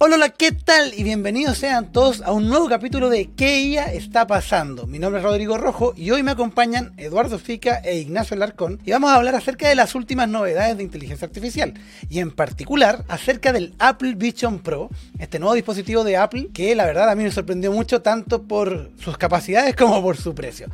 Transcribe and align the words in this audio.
Hola, 0.00 0.28
¿qué 0.28 0.52
tal? 0.52 0.94
Y 0.96 1.02
bienvenidos 1.02 1.58
sean 1.58 1.90
todos 1.90 2.22
a 2.22 2.30
un 2.30 2.48
nuevo 2.48 2.68
capítulo 2.68 3.10
de 3.10 3.30
¿Qué 3.32 3.62
IA 3.62 3.92
está 3.92 4.28
pasando? 4.28 4.86
Mi 4.86 5.00
nombre 5.00 5.18
es 5.18 5.24
Rodrigo 5.24 5.58
Rojo 5.58 5.92
y 5.96 6.12
hoy 6.12 6.22
me 6.22 6.30
acompañan 6.30 6.92
Eduardo 6.98 7.36
Fica 7.40 7.78
e 7.78 7.98
Ignacio 7.98 8.36
Larcón 8.36 8.78
y 8.84 8.92
vamos 8.92 9.10
a 9.10 9.16
hablar 9.16 9.34
acerca 9.34 9.68
de 9.68 9.74
las 9.74 9.96
últimas 9.96 10.28
novedades 10.28 10.76
de 10.76 10.84
inteligencia 10.84 11.26
artificial 11.26 11.74
y 12.08 12.20
en 12.20 12.30
particular 12.30 13.04
acerca 13.08 13.52
del 13.52 13.74
Apple 13.80 14.14
Vision 14.14 14.60
Pro, 14.60 14.88
este 15.18 15.40
nuevo 15.40 15.56
dispositivo 15.56 16.04
de 16.04 16.16
Apple 16.16 16.50
que 16.54 16.76
la 16.76 16.86
verdad 16.86 17.10
a 17.10 17.16
mí 17.16 17.24
me 17.24 17.32
sorprendió 17.32 17.72
mucho 17.72 18.00
tanto 18.00 18.44
por 18.44 18.92
sus 19.00 19.18
capacidades 19.18 19.74
como 19.74 20.00
por 20.00 20.16
su 20.16 20.32
precio. 20.32 20.68